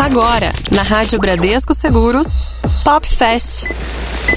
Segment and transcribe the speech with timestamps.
[0.00, 2.28] Agora, na Rádio Bradesco Seguros,
[2.84, 3.64] Pop Fest.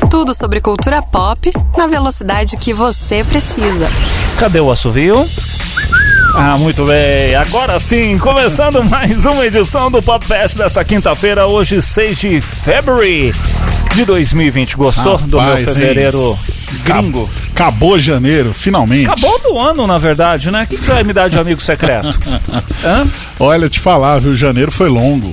[0.09, 3.89] Tudo sobre cultura pop na velocidade que você precisa.
[4.39, 5.25] Cadê o assovio?
[6.35, 7.35] Ah, muito bem.
[7.35, 13.37] Agora sim, começando mais uma edição do Pop Fest dessa quinta-feira, hoje 6 de fevereiro
[13.93, 14.75] de 2020.
[14.75, 16.79] Gostou Rapaz, do meu fevereiro hein?
[16.83, 17.29] gringo?
[17.53, 19.05] Acabou janeiro, finalmente.
[19.09, 20.63] Acabou do ano, na verdade, né?
[20.63, 22.19] O que que você vai me dar de amigo secreto?
[22.83, 23.07] Hã?
[23.39, 24.35] Olha, te falar, viu?
[24.35, 25.31] Janeiro foi longo.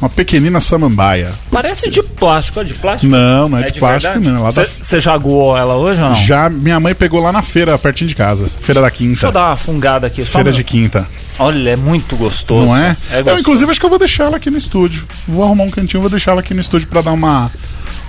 [0.00, 1.32] Uma pequenina samambaia.
[1.50, 3.10] Parece de plástico, é de plástico?
[3.10, 4.42] Não, não é, de, plástico, não.
[4.42, 6.14] Ela tá- Você já aguou ela hoje ou não?
[6.14, 8.48] Já minha mãe pegou lá na feira, pertinho de casa.
[8.48, 9.32] Feira da Deixa eu Quinta.
[9.32, 10.24] dar uma fungada aqui.
[10.24, 11.04] só Feira de Quinta.
[11.36, 12.66] Olha, é muito gostoso.
[12.66, 12.96] Não é?
[13.10, 13.40] É eu, gostoso.
[13.40, 15.04] inclusive, acho que eu vou deixar ela aqui no estúdio.
[15.26, 17.50] Vou arrumar um cantinho, vou deixar ela aqui no estúdio pra dar uma,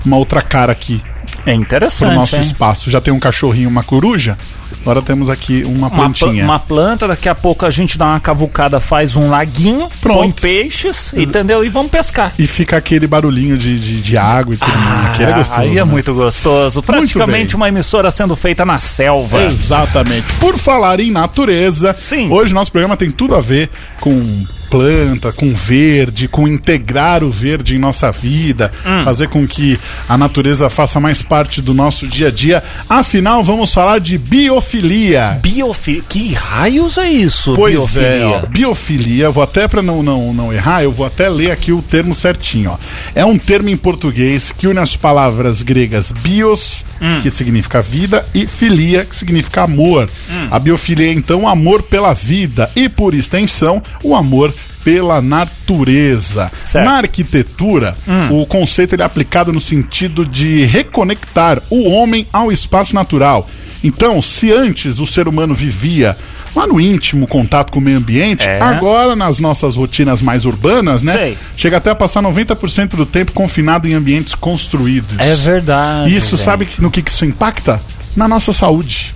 [0.06, 1.02] uma outra cara aqui
[1.46, 2.42] É interessante, nosso hein?
[2.42, 2.90] espaço.
[2.92, 4.38] Já tem um cachorrinho, uma coruja.
[4.82, 6.44] Agora temos aqui uma Uma, pla- plantinha.
[6.44, 10.20] uma planta, daqui a pouco a gente dá uma cavucada, faz um laguinho, Pronto.
[10.20, 11.66] põe peixes, entendeu?
[11.66, 12.34] E vamos pescar.
[12.38, 15.06] E fica aquele barulhinho de, de, de água e tudo mais.
[15.08, 15.60] Aquele é gostoso.
[15.62, 15.84] aí é né?
[15.84, 16.84] muito gostoso.
[16.84, 17.56] Praticamente bem.
[17.56, 19.42] uma emissora sendo feita na selva.
[19.44, 20.28] Exatamente.
[20.40, 22.30] Por falar em natureza, Sim.
[22.32, 24.22] hoje nosso programa tem tudo a ver com
[24.70, 29.04] planta, com verde, com integrar o verde em nossa vida, Hum.
[29.04, 32.64] fazer com que a natureza faça mais parte do nosso dia a dia.
[32.88, 35.40] Afinal, vamos falar de biofilia.
[35.42, 36.04] Biofilia.
[36.08, 37.54] Que raios é isso?
[37.56, 38.08] Pois biofilia.
[38.08, 41.72] é, ó, biofilia, vou até para não, não, não errar, eu vou até ler aqui
[41.72, 42.72] o termo certinho.
[42.72, 42.78] Ó.
[43.16, 47.22] É um termo em português que une as palavras gregas bios, Hum.
[47.22, 50.10] que significa vida, e filia, que significa amor.
[50.30, 50.48] Hum.
[50.52, 56.52] A biofilia é então o amor pela vida e, por extensão, o amor pela natureza.
[56.64, 56.86] Certo.
[56.86, 58.42] Na arquitetura, Hum.
[58.42, 63.50] o conceito ele é aplicado no sentido de reconectar o homem ao espaço natural.
[63.84, 66.18] Então, se antes o ser humano vivia
[66.56, 68.60] lá no íntimo contato com o meio ambiente, É.
[68.62, 71.12] agora nas nossas rotinas mais urbanas, né?
[71.14, 71.38] Sei.
[71.58, 75.18] Chega até a passar 90% do tempo confinado em ambientes construídos.
[75.20, 76.12] É verdade.
[76.12, 76.46] E isso gente.
[76.46, 77.82] sabe no que, que isso impacta?
[78.16, 79.14] Na nossa saúde.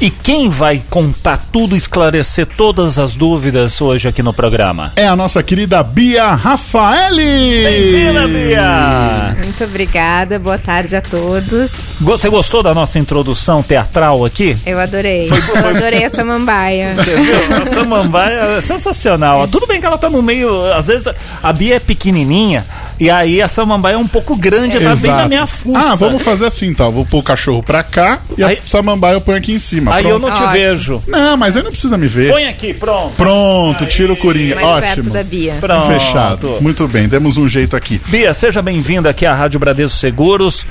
[0.00, 4.92] E quem vai contar tudo, esclarecer todas as dúvidas hoje aqui no programa?
[4.96, 7.64] É a nossa querida Bia Rafaeli!
[7.64, 9.36] Bem-vinda, Bia!
[9.38, 11.70] Muito obrigada, boa tarde a todos.
[12.00, 14.56] Você gostou da nossa introdução teatral aqui?
[14.66, 15.30] Eu adorei.
[15.30, 16.96] Eu adorei essa mambaia.
[16.96, 17.56] Você viu?
[17.56, 19.46] A samambaia é sensacional.
[19.46, 20.72] Tudo bem que ela tá no meio.
[20.74, 21.08] Às vezes
[21.42, 22.66] a Bia é pequenininha
[22.98, 25.78] e aí a samambaia é um pouco grande, tá bem na minha fuça.
[25.92, 26.90] Ah, vamos fazer assim, então.
[26.92, 29.94] Vou pôr o cachorro pra cá e Aí- a samambaia eu ponho aqui em cima.
[29.94, 30.28] Aí eu Pronto.
[30.28, 30.52] não te Ótimo.
[30.52, 31.02] vejo.
[31.06, 32.30] Não, mas aí não precisa me ver.
[32.32, 33.14] Põe aqui, pronto.
[33.16, 34.54] Pronto, tira o coringa.
[34.56, 35.10] Mais perto Ótimo.
[35.10, 35.54] da Bia.
[35.60, 35.86] Pronto.
[35.86, 36.58] Fechado.
[36.60, 38.00] Muito bem, demos um jeito aqui.
[38.06, 40.66] Bia, seja bem-vinda aqui à Rádio Bradesco Seguros.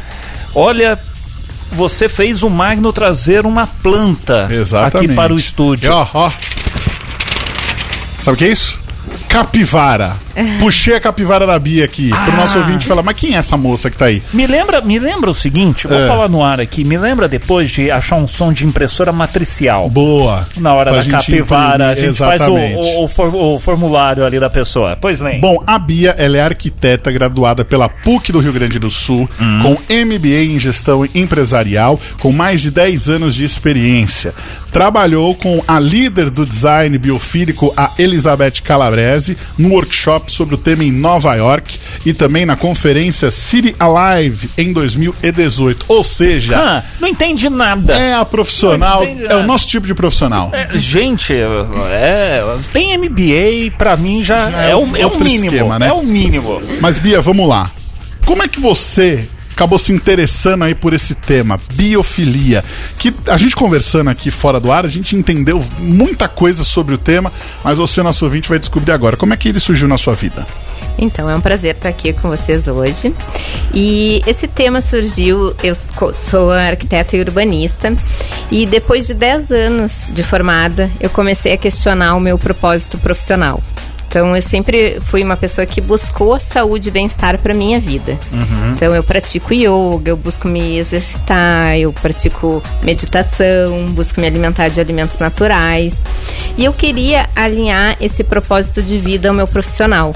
[0.55, 0.97] Olha,
[1.72, 5.07] você fez o Magno trazer uma planta Exatamente.
[5.07, 5.88] aqui para o estúdio.
[5.88, 6.31] E ó, ó.
[8.22, 8.79] Sabe o que é isso?
[9.28, 10.16] Capivara.
[10.60, 12.36] Puxei a capivara da Bia aqui pro Ah.
[12.38, 14.22] nosso ouvinte falar, mas quem é essa moça que tá aí?
[14.34, 16.08] Me lembra, me lembra o seguinte, vou É.
[16.08, 19.90] falar no ar aqui, me lembra depois de achar um som de impressora matricial.
[19.90, 20.48] Boa.
[20.58, 22.76] Na hora Pra da capivara, a imprimir, gente faz o, exatamente.
[22.76, 24.98] o- o for- o formulário ali da pessoa.
[25.00, 25.40] Pois nem.
[25.40, 29.30] Bom, a Bia, ela é arquiteta graduada pela PUC do Rio Grande do Sul,
[29.62, 34.34] com MBA em gestão empresarial, com mais de 10 anos de experiência.
[34.72, 40.84] Trabalhou com a líder do design biofílico, a Elizabeth Calabrese, no workshop sobre o tema
[40.84, 45.85] em Nova York e também na conferência City Alive em 2018.
[45.88, 47.93] Ou seja, Ah, não entende nada.
[47.93, 50.49] é a profissional, é o nosso tipo de profissional.
[50.53, 55.46] É, gente, é, tem MBA, pra mim já, Já é é, é mínimo.
[55.46, 55.87] esquema, né?
[55.87, 56.61] É o mínimo.
[56.81, 57.72] Mas Bia, vamos lá.
[58.26, 62.64] Como é que você acabou se interessando aí por esse tema, biofilia?
[63.00, 66.97] Que a gente conversando aqui fora do ar, a gente entendeu muita coisa sobre o
[66.97, 67.32] tema,
[67.64, 69.16] mas você, nosso ouvinte, vai descobrir agora.
[69.16, 70.46] Como é que ele surgiu na sua vida?
[70.97, 73.14] Então, é um prazer estar aqui com vocês hoje.
[73.73, 75.73] E esse tema surgiu, eu
[76.14, 77.94] sou- arquiteta e urbanista,
[78.52, 83.61] e depois de 10 anos de formada, eu comecei a questionar o meu propósito profissional.
[84.14, 88.12] Então eu sempre fui uma pessoa que buscou saúde e bem-estar para minha vida.
[88.32, 88.74] Uhum.
[88.74, 94.80] Então eu pratico yoga, eu busco me exercitar, eu pratico meditação, busco me alimentar de
[94.80, 95.96] alimentos naturais.
[96.56, 100.14] E eu queria alinhar esse propósito de vida ao meu profissional.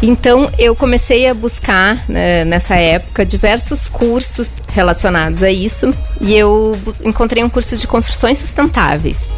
[0.00, 6.78] Então eu comecei a buscar né, nessa época diversos cursos relacionados a isso e eu
[7.02, 9.28] encontrei um curso de construções sustentáveis.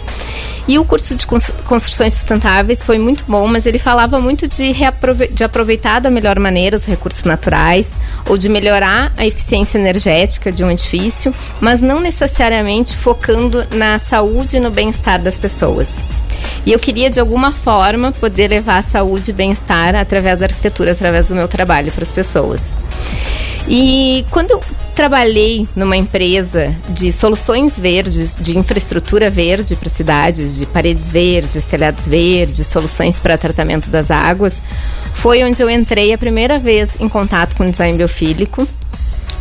[0.69, 4.73] E o curso de construções sustentáveis foi muito bom, mas ele falava muito de,
[5.33, 7.89] de aproveitar da melhor maneira os recursos naturais
[8.29, 14.57] ou de melhorar a eficiência energética de um edifício, mas não necessariamente focando na saúde
[14.57, 15.97] e no bem-estar das pessoas.
[16.65, 20.93] E eu queria, de alguma forma, poder levar a saúde e bem-estar através da arquitetura,
[20.93, 22.75] através do meu trabalho para as pessoas.
[23.69, 24.61] E quando eu
[24.97, 32.07] trabalhei numa empresa de soluções verdes, de infraestrutura verde para cidades, de paredes verdes, telhados
[32.07, 34.55] verdes, soluções para tratamento das águas,
[35.15, 38.67] foi onde eu entrei a primeira vez em contato com design biofílico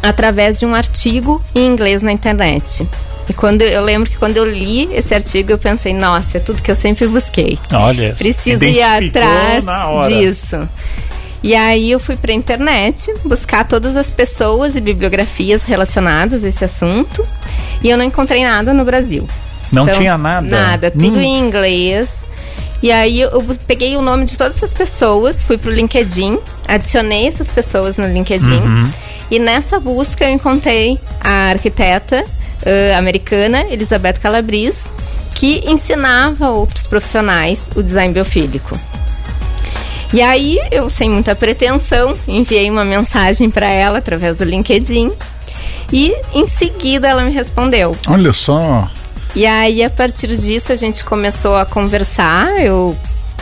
[0.04, 2.86] através de um artigo em inglês na internet.
[3.28, 6.62] E quando eu lembro que quando eu li esse artigo, eu pensei, nossa, é tudo
[6.62, 7.58] que eu sempre busquei.
[7.74, 9.66] Olha, preciso ir atrás
[10.08, 10.68] disso.
[11.44, 16.48] E aí eu fui para a internet buscar todas as pessoas e bibliografias relacionadas a
[16.48, 17.24] esse assunto
[17.84, 19.28] e eu não encontrei nada no Brasil.
[19.72, 20.48] Não então, tinha nada?
[20.48, 22.26] Nada, tudo em inglês.
[22.82, 27.48] E aí eu peguei o nome de todas essas pessoas, fui pro LinkedIn, adicionei essas
[27.48, 28.60] pessoas no LinkedIn.
[28.60, 28.92] Uhum.
[29.32, 34.82] E nessa busca eu encontrei a arquiteta uh, americana, Elizabeth Calabrese,
[35.34, 38.80] que ensinava outros profissionais o design biofílico.
[40.14, 45.12] E aí, eu, sem muita pretensão, enviei uma mensagem para ela através do LinkedIn.
[45.92, 47.96] E em seguida ela me respondeu.
[48.08, 48.90] Olha só.
[49.36, 52.62] E aí, a partir disso, a gente começou a conversar.
[52.62, 52.96] Eu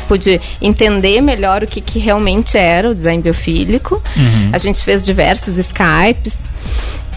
[0.07, 4.01] pude entender melhor o que, que realmente era o design biofílico.
[4.15, 4.49] Uhum.
[4.51, 6.39] A gente fez diversos Skypes.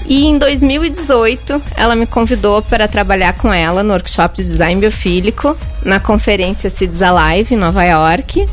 [0.09, 5.57] E em 2018, ela me convidou para trabalhar com ela no workshop de design biofílico,
[5.85, 8.47] na conferência Cities Alive, em Nova York.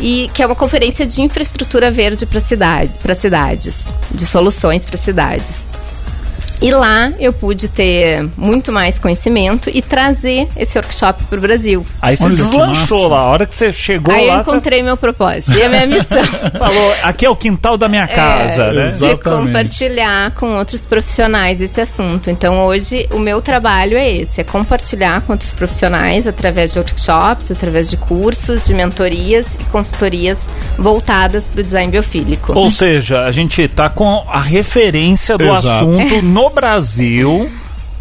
[0.00, 5.73] E que é uma conferência de infraestrutura verde para cidade, cidades, de soluções para cidades.
[6.60, 11.84] E lá eu pude ter muito mais conhecimento e trazer esse workshop para o Brasil.
[12.00, 14.32] Aí você Olha, deslanchou lá, a hora que você chegou Aí lá.
[14.32, 14.84] Aí eu encontrei você...
[14.84, 16.24] meu propósito e a minha missão.
[16.58, 18.90] Falou, aqui é o quintal da minha casa, é, né?
[18.92, 22.30] De compartilhar com outros profissionais esse assunto.
[22.30, 27.50] Então hoje o meu trabalho é esse, é compartilhar com outros profissionais através de workshops,
[27.50, 30.38] através de cursos, de mentorias e consultorias
[30.78, 32.52] voltadas para o design biofílico.
[32.58, 35.68] Ou seja, a gente está com a referência do Exato.
[35.68, 37.50] assunto no Brasil.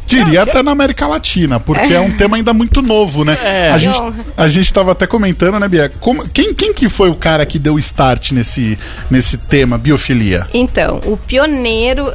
[0.06, 1.96] Diria até na América Latina, porque é.
[1.96, 3.38] é um tema ainda muito novo, né?
[3.42, 3.72] É.
[3.72, 3.98] A gente
[4.36, 5.92] a gente estava até comentando, né, Bia?
[6.00, 8.78] Como, quem, quem que foi o cara que deu start nesse,
[9.10, 10.48] nesse tema, biofilia?
[10.54, 12.12] Então, o pioneiro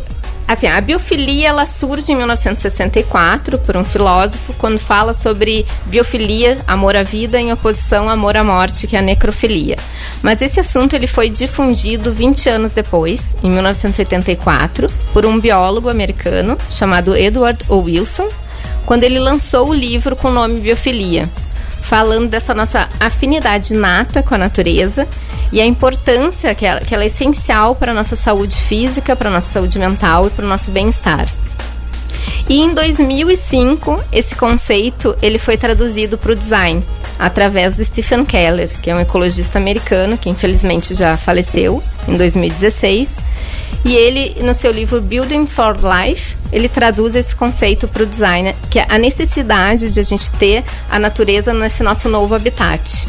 [0.48, 6.96] Assim, a biofilia ela surge em 1964 por um filósofo quando fala sobre biofilia, amor
[6.96, 9.76] à vida em oposição ao amor à morte, que é a necrofilia.
[10.22, 16.56] Mas esse assunto ele foi difundido 20 anos depois, em 1984, por um biólogo americano
[16.70, 17.80] chamado Edward O.
[17.82, 18.30] Wilson,
[18.86, 21.28] quando ele lançou o livro com o nome Biofilia,
[21.82, 25.06] falando dessa nossa afinidade nata com a natureza
[25.52, 29.28] e a importância que ela, que ela é essencial para a nossa saúde física, para
[29.28, 31.26] a nossa saúde mental e para o nosso bem-estar.
[32.48, 36.82] E em 2005, esse conceito ele foi traduzido para o design
[37.18, 43.16] através do Stephen Keller, que é um ecologista americano que infelizmente já faleceu em 2016.
[43.84, 48.54] E ele, no seu livro Building for Life, ele traduz esse conceito para o design,
[48.70, 53.06] que é a necessidade de a gente ter a natureza nesse nosso novo habitat.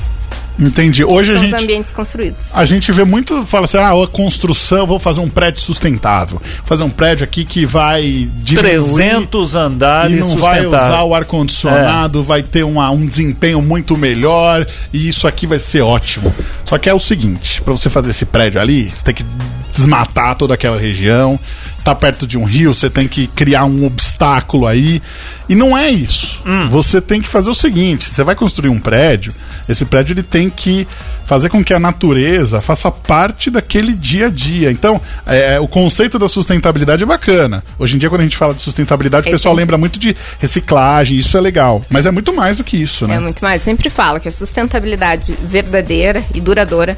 [0.60, 1.06] Entendi.
[1.06, 1.56] Hoje São a gente.
[1.56, 2.40] Os ambientes construídos.
[2.54, 6.42] A gente vê muito, fala assim, ah, a construção, vou fazer um prédio sustentável.
[6.66, 8.30] Fazer um prédio aqui que vai.
[8.46, 12.24] 300 andares e não vai usar o ar-condicionado, é.
[12.24, 16.34] vai ter uma, um desempenho muito melhor e isso aqui vai ser ótimo.
[16.66, 19.26] Só que é o seguinte: para você fazer esse prédio ali, você tem que
[19.74, 21.40] desmatar toda aquela região
[21.84, 25.02] tá perto de um rio, você tem que criar um obstáculo aí.
[25.48, 26.42] E não é isso.
[26.46, 26.70] Hum.
[26.70, 29.34] Você tem que fazer o seguinte: você vai construir um prédio,
[29.68, 30.88] esse prédio ele tem que
[31.30, 34.72] fazer com que a natureza faça parte daquele dia a dia.
[34.72, 37.64] Então, é, é o conceito da sustentabilidade é bacana.
[37.78, 40.16] Hoje em dia, quando a gente fala de sustentabilidade, é o pessoal lembra muito de
[40.40, 41.86] reciclagem, isso é legal.
[41.88, 43.18] Mas é muito mais do que isso, né?
[43.18, 43.62] É muito mais.
[43.62, 46.98] Eu sempre falo que a sustentabilidade verdadeira e duradoura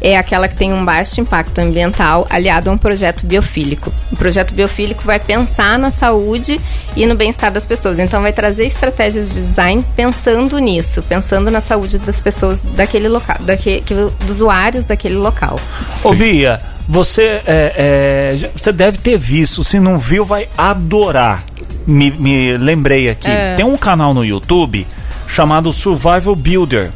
[0.00, 3.92] é aquela que tem um baixo impacto ambiental aliado a um projeto biofílico.
[4.22, 6.60] Projeto biofílico vai pensar na saúde
[6.94, 7.98] e no bem-estar das pessoas.
[7.98, 13.36] Então vai trazer estratégias de design pensando nisso, pensando na saúde das pessoas daquele local,
[13.40, 13.82] daquele,
[14.20, 15.58] dos usuários daquele local.
[16.04, 21.42] Ô Bia, você, é, é, você deve ter visto, se não viu, vai adorar.
[21.84, 23.28] Me, me lembrei aqui.
[23.28, 23.56] É.
[23.56, 24.86] Tem um canal no YouTube
[25.26, 26.92] chamado Survival Builder.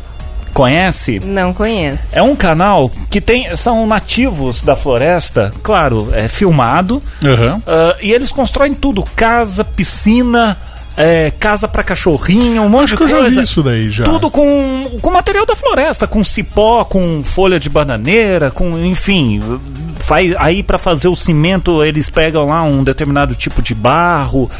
[0.56, 1.20] Conhece?
[1.22, 1.98] Não conheço.
[2.10, 3.54] É um canal que tem.
[3.56, 6.94] São nativos da floresta, claro, é filmado.
[7.22, 7.56] Uhum.
[7.58, 7.62] Uh,
[8.00, 10.56] e eles constroem tudo: casa, piscina.
[10.98, 13.16] É, casa para cachorrinho, um monte Acho de coisa.
[13.16, 14.04] Eu já vi isso daí já.
[14.04, 19.42] Tudo com, com material da floresta, com cipó, com folha de bananeira, com enfim,
[19.98, 24.50] faz aí para fazer o cimento eles pegam lá um determinado tipo de barro.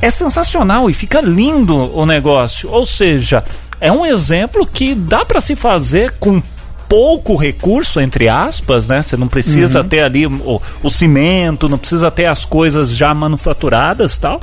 [0.00, 2.70] É sensacional e fica lindo o negócio.
[2.70, 3.42] Ou seja,
[3.80, 6.42] é um exemplo que dá para se fazer com
[6.88, 9.00] pouco recurso, entre aspas, né?
[9.00, 9.88] Você não precisa uhum.
[9.88, 14.40] ter ali o, o, cimento, não precisa ter as coisas já manufaturadas tal.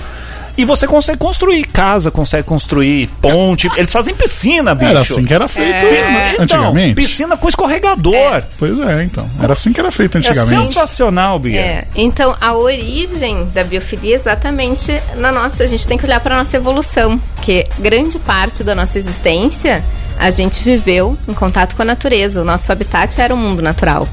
[0.58, 3.70] E você consegue construir casa, consegue construir ponte.
[3.76, 4.90] Eles fazem piscina, bicho.
[4.90, 6.32] Era assim que era feito é...
[6.32, 6.96] então, antigamente.
[6.96, 8.16] Piscina com escorregador.
[8.16, 8.44] É.
[8.58, 9.30] Pois é, então.
[9.42, 10.54] Era assim que era feito antigamente.
[10.56, 11.60] É sensacional, Bia.
[11.60, 11.88] É.
[11.96, 15.64] Então, a origem da biofilia é exatamente na nossa.
[15.64, 19.84] A gente tem que olhar para nossa evolução, que grande parte da nossa existência
[20.20, 22.42] a gente viveu em contato com a natureza.
[22.42, 24.08] O nosso habitat era o mundo natural.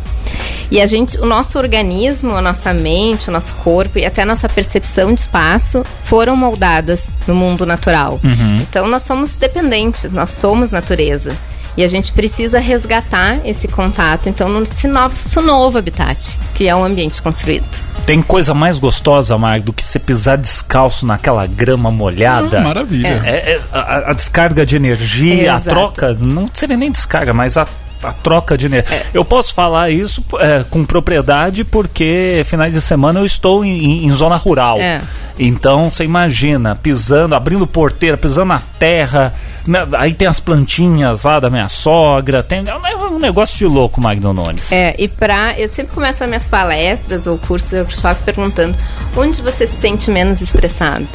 [0.70, 4.26] E a gente, o nosso organismo, a nossa mente, o nosso corpo e até a
[4.26, 8.20] nossa percepção de espaço foram moldadas no mundo natural.
[8.24, 8.56] Uhum.
[8.56, 11.36] Então nós somos dependentes, nós somos natureza.
[11.76, 16.84] E a gente precisa resgatar esse contato, então, nesse nosso novo habitat, que é um
[16.84, 17.64] ambiente construído.
[18.06, 22.60] Tem coisa mais gostosa, Marco, do que você pisar descalço naquela grama molhada.
[22.60, 23.22] Ah, maravilha.
[23.24, 23.54] É.
[23.54, 27.66] É, a, a, descarga de energia, é, a troca, não seria nem descarga, mas a
[28.04, 28.96] a troca de energia.
[28.96, 29.06] É.
[29.12, 34.10] Eu posso falar isso é, com propriedade porque finais de semana eu estou em, em
[34.12, 34.78] zona rural.
[34.78, 35.00] É.
[35.38, 39.34] Então você imagina, pisando, abrindo porteira, pisando na terra.
[39.66, 42.42] Né, aí tem as plantinhas lá da minha sogra.
[42.42, 44.70] Tem é um negócio de louco, Magno Nunes.
[44.70, 45.58] É, e pra.
[45.58, 48.76] Eu sempre começo as minhas palestras ou cursos, eu pessoal perguntando
[49.16, 51.06] onde você se sente menos estressado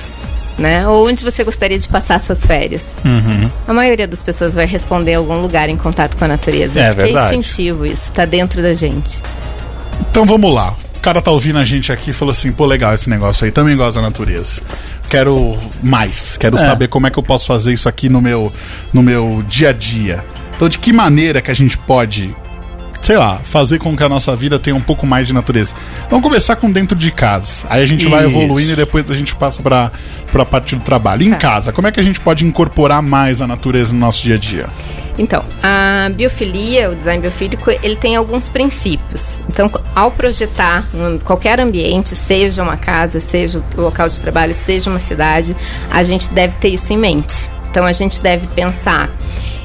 [0.60, 0.88] né?
[0.88, 2.84] Ou onde você gostaria de passar suas férias?
[3.04, 3.50] Uhum.
[3.68, 6.80] A maioria das pessoas vai responder em algum lugar em contato com a natureza.
[6.80, 7.34] É verdade.
[7.34, 9.22] É instintivo isso, tá dentro da gente.
[10.12, 10.76] Então vamos lá.
[10.96, 13.52] O cara tá ouvindo a gente aqui e falou assim: pô, legal esse negócio aí,
[13.52, 14.62] também gosto da natureza.
[15.10, 16.60] Quero mais, quero é.
[16.60, 18.54] saber como é que eu posso fazer isso aqui no meu,
[18.94, 20.24] no meu dia a dia.
[20.56, 22.36] Então, de que maneira que a gente pode
[23.10, 25.74] sei lá, fazer com que a nossa vida tenha um pouco mais de natureza.
[26.12, 27.66] Vamos começar com dentro de casa.
[27.68, 28.10] Aí a gente Isso.
[28.12, 29.92] vai evoluindo e depois a gente passa para
[30.32, 31.24] a parte do trabalho.
[31.24, 31.38] Em tá.
[31.38, 34.38] casa, como é que a gente pode incorporar mais a natureza no nosso dia a
[34.38, 34.70] dia?
[35.18, 39.42] Então, a biofilia, o design biofílico, ele tem alguns princípios.
[39.50, 40.86] Então, ao projetar
[41.26, 45.56] qualquer ambiente, seja uma casa, seja o local de trabalho, seja uma cidade,
[45.90, 47.50] a gente deve ter isso em mente.
[47.72, 49.10] Então, a gente deve pensar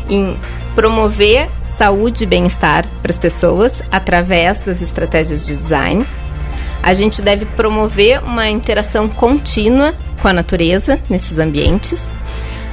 [0.09, 0.35] em
[0.75, 6.07] promover saúde e bem-estar para as pessoas através das estratégias de design.
[6.83, 12.13] A gente deve promover uma interação contínua com a natureza nesses ambientes.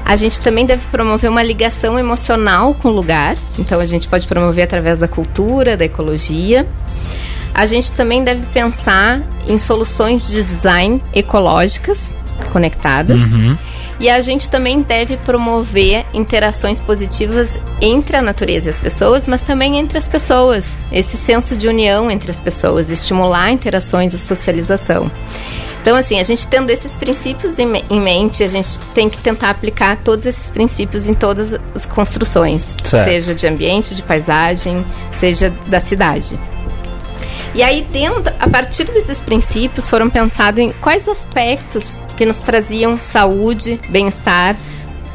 [0.03, 4.27] A gente também deve promover uma ligação emocional com o lugar, então a gente pode
[4.27, 6.67] promover através da cultura, da ecologia.
[7.53, 12.15] A gente também deve pensar em soluções de design ecológicas
[12.51, 13.22] conectadas.
[13.22, 13.58] Uhum.
[14.01, 19.43] E a gente também deve promover interações positivas entre a natureza e as pessoas, mas
[19.43, 20.65] também entre as pessoas.
[20.91, 25.12] Esse senso de união entre as pessoas, estimular interações e socialização.
[25.84, 29.98] Então, assim, a gente tendo esses princípios em mente, a gente tem que tentar aplicar
[29.98, 33.05] todos esses princípios em todas as construções, certo.
[33.05, 36.39] seja de ambiente, de paisagem, seja da cidade.
[37.53, 43.00] E aí, dentro, a partir desses princípios, foram pensados em quais aspectos que nos traziam
[43.00, 44.56] saúde, bem-estar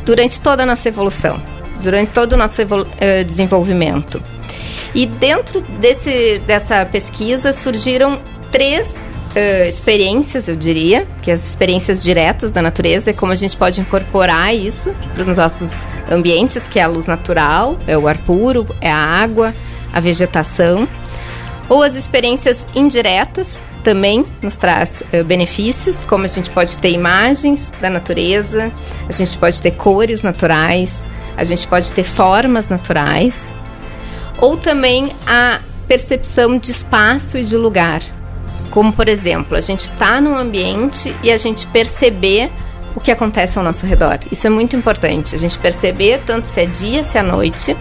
[0.04, 1.40] durante toda a nossa evolução,
[1.80, 4.20] durante todo o nosso uh, desenvolvimento.
[4.92, 8.18] E dentro desse, dessa pesquisa surgiram
[8.50, 13.56] três uh, experiências, eu diria, que as experiências diretas da natureza, é como a gente
[13.56, 15.70] pode incorporar isso para os nossos
[16.10, 19.54] ambientes, que é a luz natural, é o ar puro, é a água,
[19.92, 20.88] a vegetação
[21.68, 27.72] ou as experiências indiretas também nos traz uh, benefícios, como a gente pode ter imagens
[27.80, 28.72] da natureza,
[29.08, 30.92] a gente pode ter cores naturais,
[31.36, 33.46] a gente pode ter formas naturais,
[34.40, 38.02] ou também a percepção de espaço e de lugar.
[38.72, 42.50] Como, por exemplo, a gente está num ambiente e a gente perceber
[42.96, 44.18] o que acontece ao nosso redor.
[44.32, 45.34] Isso é muito importante.
[45.34, 47.76] A gente perceber tanto se é dia, se é noite,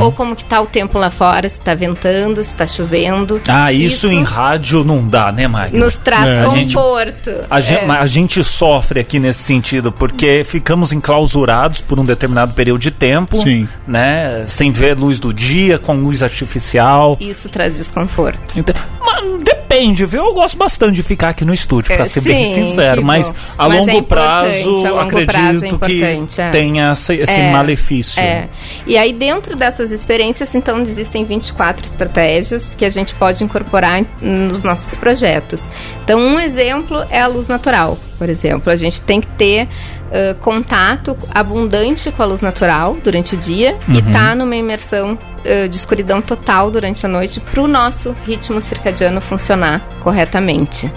[0.00, 3.40] ou como que tá o tempo lá fora, se tá ventando, se tá chovendo.
[3.48, 5.78] Ah, isso, em rádio não dá, né, Magno?
[5.80, 6.40] nos traz É.
[6.40, 7.30] A gente- conforto.
[7.50, 7.86] A gente, É.
[7.86, 12.90] mas a gente sofre aqui nesse sentido, porque ficamos enclausurados por um determinado período de
[12.90, 13.66] tempo, Sim.
[13.88, 14.44] né?
[14.48, 17.16] Sem ver luz do dia, com luz artificial.
[17.20, 18.38] Isso traz desconforto.
[18.56, 20.26] Então, mas depende, viu?
[20.26, 23.00] Eu gosto bastante de ficar aqui no estúdio, pra É, ser bem sim, sincero.
[23.00, 23.36] que Mas bom.
[23.56, 26.50] a Mas é longo importante, prazo, a longo acredito prazo é que importante, é.
[26.50, 28.20] tenha esse, esse É, malefício.
[28.20, 28.48] É.
[28.86, 34.62] E aí, dentro dessas experiências, então, existem 24 estratégias que a gente pode incorporar nos
[34.62, 35.62] nossos projetos.
[36.04, 38.70] Então, um exemplo é a luz natural, por exemplo.
[38.70, 39.68] A gente tem que ter
[40.12, 45.68] ãh, contato abundante com a luz natural durante o dia e tá numa imersão ãh,
[45.68, 50.90] de escuridão total durante a noite para o nosso ritmo circadiano funcionar corretamente.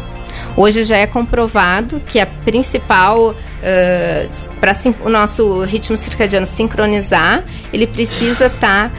[0.55, 3.35] Hoje já é comprovado que a principal
[4.59, 8.91] para o nosso ritmo circadiano sincronizar, ele precisa estar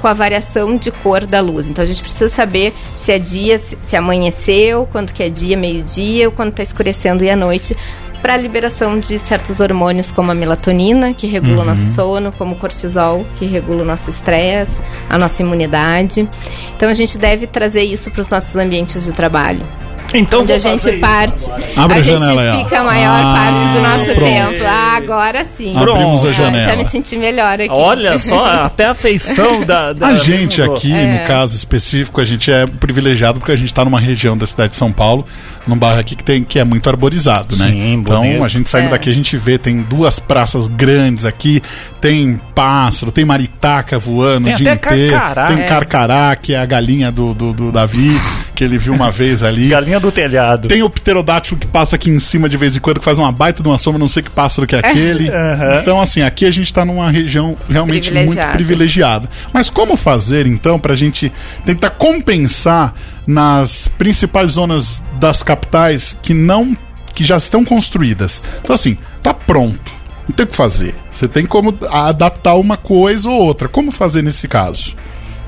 [0.00, 1.68] com a variação de cor da luz.
[1.68, 5.56] Então a gente precisa saber se é dia, se, se amanheceu, quando que é dia,
[5.56, 7.76] meio-dia, ou quando está escurecendo e à noite,
[8.22, 12.54] para a liberação de certos hormônios como a melatonina, que regula o nosso sono, como
[12.54, 14.80] o cortisol, que regula o nosso estresse,
[15.10, 16.26] a nossa imunidade.
[16.74, 19.66] Então a gente deve trazer isso para os nossos ambientes de trabalho.
[20.12, 21.50] Então, onde a gente parte.
[21.76, 22.64] Abre a a gente janela ó.
[22.64, 24.30] fica a maior Ah, parte do nosso pronto.
[24.30, 24.64] tempo.
[24.68, 25.76] Ah, agora sim.
[25.76, 26.64] Abrimos a Ah, janela.
[26.70, 27.68] já me senti melhor aqui.
[27.70, 29.92] Olha só, até a feição da.
[29.94, 31.20] da A gente aqui, É.
[31.20, 34.70] no caso específico, a gente é privilegiado porque a gente está numa região da cidade
[34.70, 35.24] de São Paulo,
[35.66, 37.68] num bairro aqui que, tem, que é muito arborizado, né?
[37.70, 38.44] Sim, então bonito.
[38.44, 38.90] a gente saindo É.
[38.90, 41.62] daqui, a gente vê, tem duas praças grandes aqui,
[42.00, 45.12] tem pássaro, tem maritaca voando Tem o dia inteiro.
[45.12, 45.46] carcará.
[45.46, 45.66] Tem É.
[45.66, 48.10] carcará, que é a galinha do, do, do Davi,
[48.54, 49.68] que ele viu uma vez ali.
[49.74, 50.68] Galinha do telhado.
[50.68, 53.32] Tem o pterodátilo que passa aqui em cima de vez em quando, que faz uma
[53.32, 55.30] baita de uma sombra, não sei que pássaro que é aquele.
[55.80, 58.52] Então, assim, aqui a gente tá numa região realmente muito Privilegiada.
[58.52, 59.30] privilegiada.
[59.52, 61.32] Mas como fazer, então, pra gente
[61.64, 62.94] tentar compensar
[63.26, 66.76] nas principais zonas das capitais que não.
[67.14, 68.42] que já estão construídas?
[68.62, 69.92] Então, assim, tá pronto.
[70.26, 70.94] Não tem o que fazer.
[71.10, 73.68] Você tem como adaptar uma coisa ou outra.
[73.68, 74.94] Como fazer nesse caso?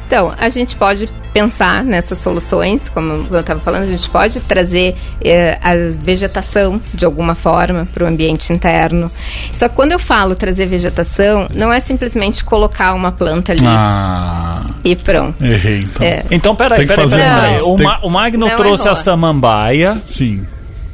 [0.06, 4.94] Então, a gente pode pensar nessas soluções, como eu estava falando, a gente pode trazer
[5.20, 9.10] eh, a vegetação de alguma forma para o ambiente interno.
[9.52, 14.55] Só que quando eu falo trazer vegetação, não é simplesmente colocar uma planta ali Ah,
[14.90, 15.42] e pronto.
[15.44, 16.06] errei então.
[16.06, 16.24] É.
[16.30, 17.50] Então, peraí, Tem que peraí, fazer peraí.
[17.52, 17.62] mais.
[17.62, 18.98] O, Tem- Ma- o Magno Não trouxe errou.
[18.98, 20.02] a samambaia.
[20.04, 20.46] Sim.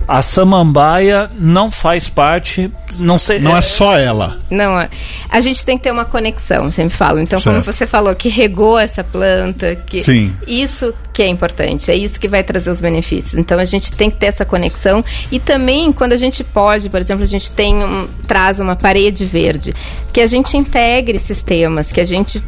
[0.08, 2.70] A samambaia não faz parte.
[2.98, 3.38] Não sei.
[3.38, 4.36] Não é só ela.
[4.50, 4.88] Não, a-
[5.30, 7.20] a gente tem que ter uma conexão, sempre falo.
[7.20, 7.72] Então, como Certo.
[7.72, 10.32] você falou, que regou essa planta, que Sim.
[10.46, 13.34] isso que é importante, é isso que vai trazer os benefícios.
[13.34, 17.00] Então, a gente tem que ter essa conexão e também quando a gente pode, por
[17.00, 19.72] exemplo, a gente tem um, traz uma parede verde,
[20.12, 22.42] que a gente integre sistemas, que a gente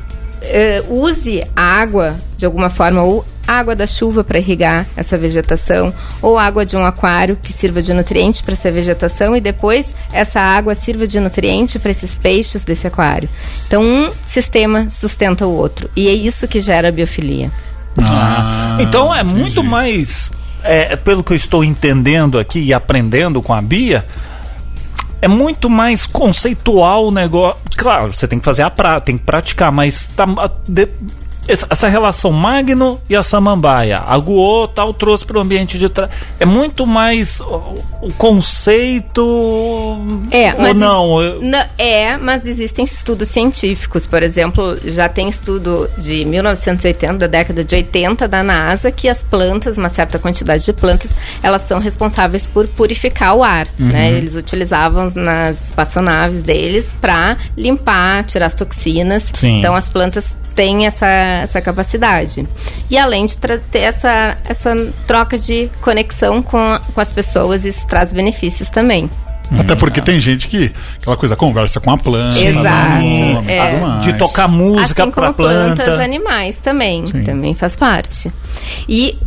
[0.45, 5.93] eh, use a água de alguma forma ou água da chuva para irrigar essa vegetação
[6.23, 10.41] ou água de um aquário que sirva de nutriente para essa vegetação e depois essa
[10.41, 13.29] água sirva de nutriente para esses peixes desse aquário.
[13.67, 17.51] Então um sistema sustenta o outro e é isso que gera a biofilia.
[17.99, 19.69] Ah, Então é muito entendi.
[19.69, 20.31] mais.
[20.63, 24.07] é, pelo que eu estou entendendo aqui e aprendendo com a Bia,
[25.25, 27.59] é muito mais conceitual o negócio.
[27.77, 30.27] Claro, você tem que fazer a prática, tem que praticar, mas tá,
[30.69, 30.89] de-
[31.47, 36.09] essa, relação Magno e a Samambaia, a Guo tal trouxe para o ambiente de tra...
[36.41, 37.83] é muito mais o,
[38.17, 39.23] conceito
[40.31, 41.23] É, ou mas não?
[41.23, 44.07] Eu- Na- é, mas existem estudos científicos.
[44.07, 49.23] Por exemplo, já tem estudo de 1980, da década de 80 da NASA, que as
[49.23, 51.11] plantas, uma certa quantidade de plantas,
[51.43, 53.67] elas são responsáveis por purificar o ar.
[53.79, 53.89] Uhum.
[53.89, 54.13] Né?
[54.13, 59.27] Eles utilizavam nas espaçonaves deles para limpar, tirar as toxinas.
[59.35, 59.59] Sim.
[59.59, 61.07] Então as plantas têm essa,
[61.43, 62.45] essa capacidade.
[62.91, 64.75] E além de ter essa, essa
[65.07, 69.11] troca de conexão com, a- com as pessoas, isso traz benefícios também.
[69.59, 74.01] Até porque tem gente que aquela coisa conversa com a planta, Exato, nome, é.
[74.01, 76.03] de tocar música assim para como plantas, planta.
[76.03, 77.23] animais também, Sim.
[77.23, 78.33] também faz parte.
[78.89, 79.19] E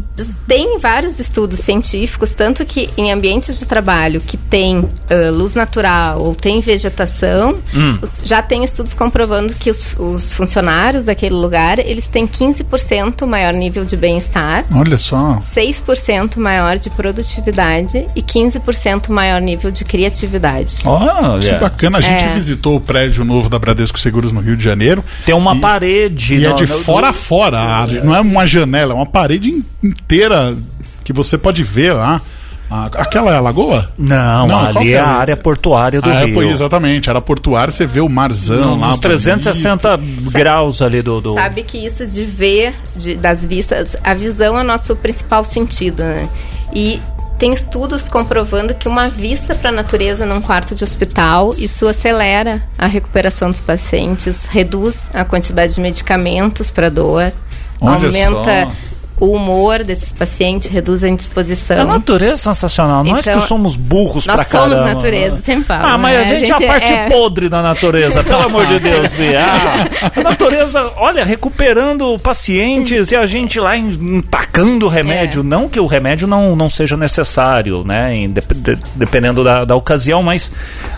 [0.47, 6.19] tem vários estudos científicos, tanto que em ambientes de trabalho que tem ah, luz natural
[6.21, 7.97] ou tem vegetação, Hum.
[8.01, 13.53] os- já tem estudos comprovando que os, os funcionários daquele lugar, eles têm 15% maior
[13.53, 15.39] nível de bem-estar, Olha só.
[15.53, 20.77] 6% maior de produtividade e 15% maior nível de criatividade.
[20.77, 21.97] Que Olha, bacana.
[21.97, 22.33] A gente É.
[22.33, 25.03] visitou o prédio novo da Bradesco Seguros no Rio de Janeiro.
[25.25, 26.35] tem uma E- parede.
[26.35, 27.57] E é no- de no- fora a fora.
[27.59, 29.63] a- Não é uma janela, é uma parede in-
[30.07, 30.55] inteira
[31.03, 32.21] que você pode ver lá.
[32.69, 33.89] Aquela é a lagoa?
[33.97, 34.99] Não, Não, ali é é?
[34.99, 36.33] a área portuária do ah, é, Rio.
[36.33, 37.09] pô, exatamente.
[37.09, 38.87] Era portuário, você vê o marzão lá.
[38.89, 39.97] Nos 360
[40.31, 41.21] graus ali do.
[41.21, 41.33] do...
[41.35, 46.03] Sabe que isso de ver de- das vistas, a visão é o nosso principal sentido,
[46.03, 46.27] né?
[46.73, 46.99] E
[47.39, 52.61] tem estudos comprovando que uma vista para a natureza num quarto de hospital, isso acelera
[52.77, 57.31] a recuperação dos pacientes, reduz a quantidade de medicamentos para dor,
[57.79, 58.71] Olha aumenta só.
[59.19, 61.79] O humor desses pacientes, reduz a indisposição.
[61.81, 63.03] A natureza é sensacional.
[63.03, 64.75] Nós Então, que somos burros pra Nós caramba.
[64.77, 65.85] somos natureza, sempre falo.
[65.87, 66.19] Ah, mas né?
[66.21, 69.39] a gente, é a parte podre da natureza, pelo amor de Deus, Bia.
[69.43, 75.39] Ah, a natureza, olha, recuperando pacientes e a gente lá em- tacando remédio.
[75.41, 75.43] É.
[75.43, 78.13] Não que o remédio não, não seja necessário, né?
[78.15, 80.51] em- dep- de- dependendo da, da ocasião, mas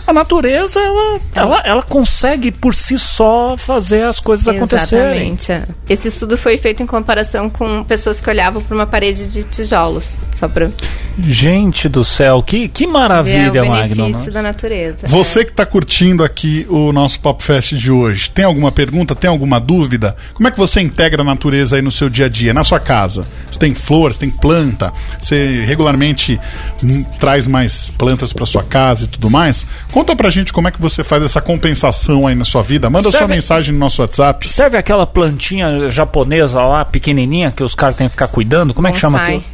[0.06, 5.32] a natureza, ela, ela, ela consegue por si só fazer as coisas acontecerem.
[5.34, 5.52] Exatamente.
[5.52, 5.64] é.
[5.88, 10.16] Esse estudo foi feito em comparação com pessoas que olhavam para uma parede de tijolos,
[10.34, 10.70] só para
[11.18, 13.96] Gente do céu, que, que maravilha, o Magno.
[14.06, 15.06] benefício da natureza.
[15.06, 19.28] Você que está curtindo aqui o nosso Pop Fest de hoje, tem alguma pergunta, tem
[19.28, 20.16] alguma dúvida?
[20.32, 22.80] Como é que você integra a natureza aí no seu dia a dia, na sua
[22.80, 23.26] casa?
[23.50, 24.90] Você tem flores, tem planta?
[25.20, 26.40] Você regularmente
[26.82, 29.66] hum, traz mais plantas para sua casa e tudo mais?
[29.92, 32.88] Conta pra gente como é que você faz essa compensação aí na sua vida.
[32.88, 34.48] Manda sua Serve- mensagem no nosso WhatsApp.
[34.48, 38.72] Serve aquela plantinha japonesa lá, pequenininha, que os caras têm que ficar cuidando?
[38.72, 39.44] Como é que chama Bonsai.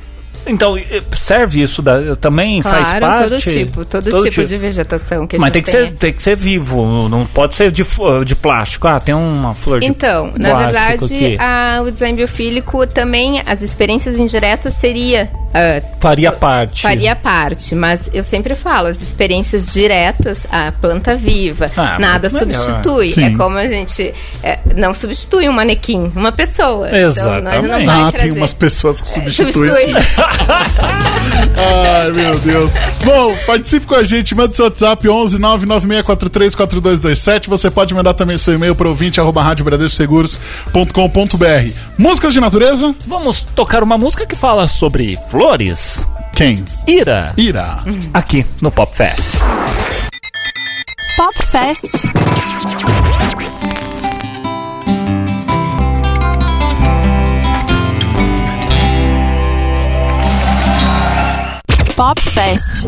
[0.47, 0.77] Então,
[1.13, 2.63] serve isso da, também?
[2.63, 3.29] faz Claro, parte?
[3.31, 6.23] todo tipo, todo, tipo, de vegetação que a Mas gente tem que, ser, tem que
[6.23, 7.85] ser vivo, não pode ser de,
[8.25, 8.87] de plástico.
[8.89, 14.19] Ah, tem uma flor de Então, na verdade, a- o design biofílico também, as experiências
[14.19, 15.29] indiretas seria...
[15.55, 16.83] ah, Faria parte.
[16.83, 23.13] Faria parte, mas eu sempre falo, as experiências diretas, a planta viva, Ah, nada substitui.
[23.13, 23.25] Sim.
[23.25, 26.87] É como a gente é, não substitui um manequim, uma pessoa.
[26.89, 27.85] Então, nós Exatamente.
[27.87, 29.55] não Ah, tem umas pessoas que substituem.
[29.55, 29.95] substitui.
[31.59, 32.71] Ai, meu Deus.
[33.05, 37.49] Bom, participe com a gente, manda seu WhatsApp 11 996434227.
[37.49, 41.71] Você pode mandar também seu e-mail para ouvinte arroba radiobradescoseguros.com.br.
[41.99, 42.95] Músicas de natureza?
[43.07, 46.07] Vamos tocar uma música que fala sobre flores.
[46.33, 46.65] Quem?
[46.87, 47.33] Ira.
[47.37, 47.83] Ira.
[48.13, 49.37] Aqui no Pop Fest.
[51.17, 52.05] Pop Fest.
[61.97, 62.87] Pop Fest.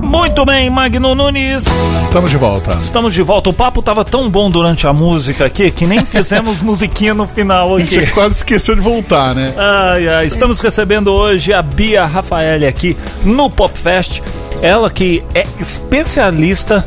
[0.00, 1.64] Muito bem, Magno Nunes.
[2.04, 2.74] Estamos de volta.
[2.74, 3.50] Estamos de volta.
[3.50, 7.70] O papo tava tão bom durante a música aqui que nem fizemos musiquinha no final
[7.70, 8.10] Você aqui.
[8.12, 9.52] quase esqueceu de voltar, né?
[9.56, 14.20] Ai, ai, estamos recebendo hoje a Bia Rafael aqui no Pop Fest.
[14.62, 16.86] Ela que é especialista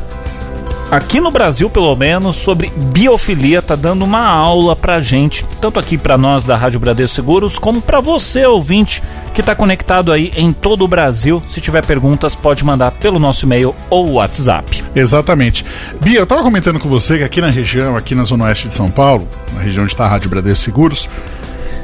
[0.90, 5.96] aqui no Brasil, pelo menos, sobre biofilia, tá dando uma aula pra gente, tanto aqui
[5.96, 9.02] pra nós da Rádio Bradesco Seguros, como pra você, ouvinte,
[9.34, 11.42] que tá conectado aí em todo o Brasil.
[11.48, 14.82] Se tiver perguntas, pode mandar pelo nosso e-mail ou WhatsApp.
[14.94, 15.64] Exatamente.
[16.00, 18.74] Bia, eu tava comentando com você que aqui na região, aqui na Zona Oeste de
[18.74, 21.08] São Paulo, na região onde está a Rádio Bradesco Seguros,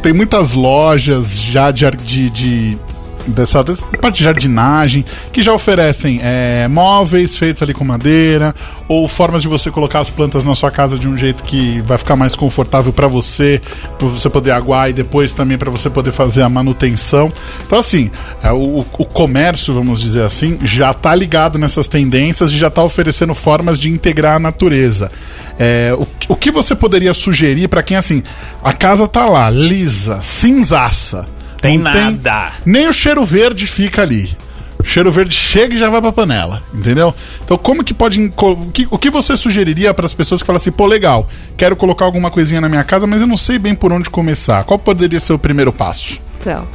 [0.03, 2.79] tem muitas lojas já de, de, de-
[3.27, 8.55] dessa, dessa parte de jardinagem que já oferecem é, móveis feitos ali com madeira
[8.89, 11.99] ou formas de você colocar as plantas na sua casa de um jeito que vai
[11.99, 13.61] ficar mais confortável para você,
[13.99, 17.33] para você poder aguar e depois também para você poder fazer a manutenção.
[17.67, 18.11] Então assim,
[18.43, 22.83] é, o, o comércio, vamos dizer assim, já tá ligado nessas tendências e já tá
[22.83, 25.11] oferecendo formas de integrar a natureza.
[25.59, 28.23] É, o, o que você poderia sugerir para quem assim,
[28.63, 31.27] a casa tá lá lisa, cinzaça,
[31.61, 32.53] Tem não nada.
[32.65, 34.37] nem o cheiro verde fica ali.
[34.79, 37.15] O cheiro verde chega e já vai pra panela, entendeu?
[37.45, 38.21] Então, como que pode.
[38.37, 41.75] O que, o que você sugeriria para as pessoas que falam assim, pô, legal, quero
[41.75, 44.65] colocar alguma coisinha na minha casa, mas eu não sei bem por onde começar?
[44.65, 46.21] Qual poderia ser o primeiro passo?
[46.41, 46.67] Então,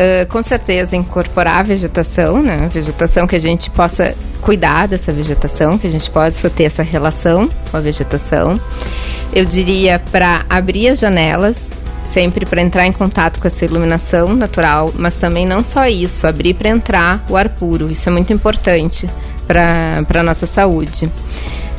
[0.00, 2.64] ah, com certeza incorporar a vegetação, né?
[2.64, 6.82] A vegetação que a gente possa cuidar dessa vegetação, que a gente possa ter essa
[6.82, 8.58] relação com a vegetação.
[9.30, 11.68] Eu diria para abrir as janelas,
[12.12, 16.54] sempre para entrar em contato com essa iluminação natural, mas também não só isso, abrir
[16.54, 17.90] para entrar o ar puro.
[17.90, 19.08] Isso é muito importante
[19.46, 21.10] para a nossa saúde.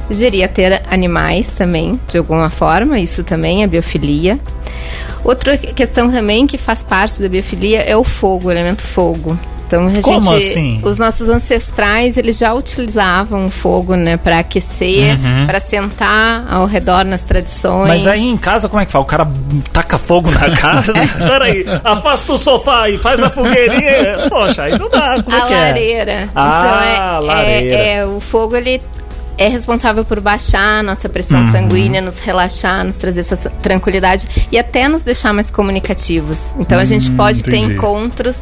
[0.09, 4.37] Diria ter animais também, de alguma forma, isso também é biofilia.
[5.23, 9.37] Outra questão também que faz parte da biofilia é o fogo, o elemento fogo.
[9.71, 10.81] Então a Como gente, assim?
[10.83, 15.45] os nossos ancestrais eles já utilizavam o fogo, né, para aquecer, Uhum.
[15.47, 17.87] para sentar ao redor nas tradições.
[17.87, 19.03] Mas aí em casa, como é que faz?
[19.03, 19.27] O cara
[19.71, 20.93] taca fogo na casa?
[21.17, 24.27] Peraí, afasta o sofá e faz a fogueirinha.
[24.29, 25.21] Poxa, aí não dá.
[25.23, 25.57] Como é a que é?
[25.57, 26.29] lareira.
[26.35, 27.77] Ah, então é, lareira.
[27.79, 28.81] É, é, o fogo ele
[29.37, 31.51] é responsável por baixar a nossa pressão Uhum.
[31.51, 36.37] sanguínea, nos relaxar, nos trazer essa tranquilidade e até nos deixar mais comunicativos.
[36.59, 37.73] Então a gente Hum, pode ter entendi.
[37.75, 38.37] encontros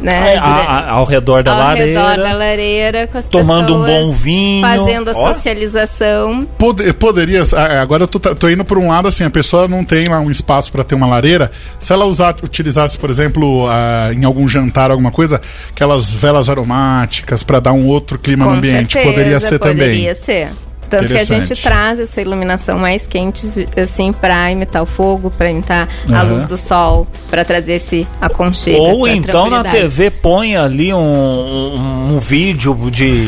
[0.00, 0.34] né?
[0.34, 2.00] É, a- a- ao redor da ao lareira.
[2.12, 4.60] redor da lareira, com as Tomando um bom vinho.
[4.62, 5.32] Fazendo a Ó.
[5.34, 6.46] socialização.
[6.58, 9.84] Pode- poderia, ah, agora eu tô, tô indo por um lado assim, a pessoa não
[9.84, 11.50] tem lá um espaço para ter uma lareira.
[11.78, 17.42] Se ela usar, utilizasse, por exemplo, ah, em algum jantar, alguma coisa, aquelas velas aromáticas
[17.42, 20.14] para dar um outro clima no Com ambiente, certeza, poderia ser poderia também.
[20.14, 20.48] ser.
[20.90, 25.50] Tanto que a gente traz essa iluminação mais quente, assim, para imitar o fogo, para
[25.50, 26.32] imitar a Aham.
[26.34, 28.78] luz do sol, para trazer esse aconchego.
[28.82, 29.62] Ou essa então na.
[29.64, 33.26] TV põe ali um, um, um vídeo de,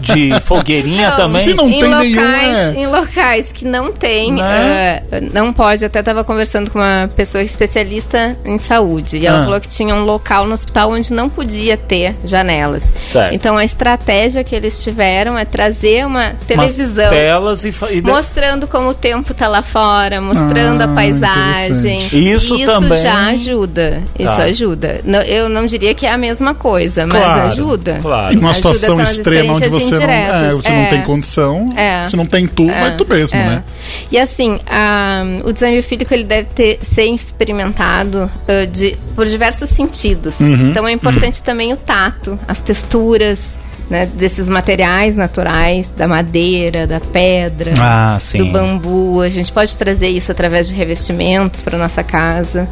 [0.00, 1.44] de fogueirinha Não, também.
[1.44, 2.74] Se não em tem locais, nenhum, é.
[2.74, 5.00] Em locais que não tem, Né?
[5.12, 5.84] ah, não pode.
[5.84, 9.18] Até estava conversando com uma pessoa especialista em saúde.
[9.18, 9.44] E ela Ah.
[9.44, 12.82] falou que tinha um local no hospital onde não podia ter janelas.
[13.10, 13.32] Certo.
[13.34, 17.10] Então a estratégia que eles tiveram é trazer uma Umas televisão.
[17.10, 22.06] telas e, e de- Mostrando como o tempo tá lá fora, mostrando Ah, a paisagem.
[22.06, 22.30] interessante.
[22.32, 24.02] Isso também- já ajuda.
[24.18, 24.42] Isso Tá.
[24.44, 25.00] ajuda.
[25.04, 27.98] Não- eu não diria que é a mesma coisa, mas Claro, ajuda.
[28.02, 28.34] claro.
[28.34, 30.86] Em uma Ajuda situação extrema onde você não, é, você não É.
[30.86, 32.04] tem condição, É.
[32.06, 33.44] se não tem tu, vai tu mesmo, É.
[33.44, 33.64] né?
[34.10, 39.68] E assim, a- o design biofílico ele deve ter, ser experimentado ah, de, por diversos
[39.70, 40.38] sentidos.
[40.40, 40.70] Uhum.
[40.70, 43.40] Então é importante também o tato, as texturas
[43.88, 47.72] né, desses materiais naturais, da madeira, da pedra.
[47.80, 48.38] Ah, sim.
[48.38, 52.68] Do bambu, a gente pode trazer isso através de revestimentos para nossa casa.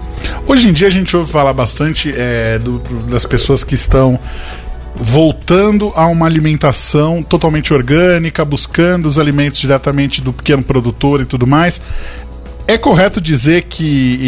[0.46, 4.18] Hoje em dia a gente ouve falar bastante é, do- do- das pessoas que estão
[4.96, 11.46] voltando a uma alimentação totalmente orgânica, buscando os alimentos diretamente do pequeno produtor e tudo
[11.46, 11.80] mais.
[12.66, 13.84] É correto dizer que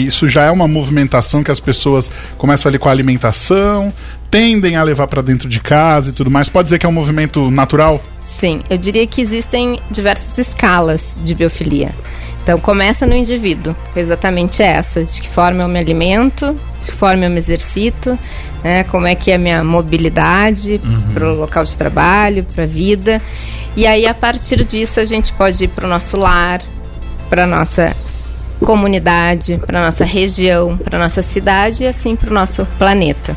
[0.07, 3.93] isso já é uma movimentação que as pessoas começam ali com a alimentação,
[4.31, 6.49] tendem a levar para dentro de casa e tudo mais.
[6.49, 8.03] Pode dizer que é um movimento natural?
[8.25, 11.95] Sim, eu diria que existem diversas escalas de biofilia.
[12.43, 17.25] Então começa no indivíduo, exatamente essa, de que forma eu me alimento, de que forma
[17.25, 18.17] eu me exercito,
[18.63, 20.81] né, como é que é a minha mobilidade
[21.13, 23.21] para o local de trabalho, para a vida.
[23.75, 26.63] E aí a partir disso a gente pode ir para o nosso lar,
[27.29, 27.97] para nossa
[28.61, 33.37] comunidade, para nossa região, para nossa cidade e assim para o nosso planeta.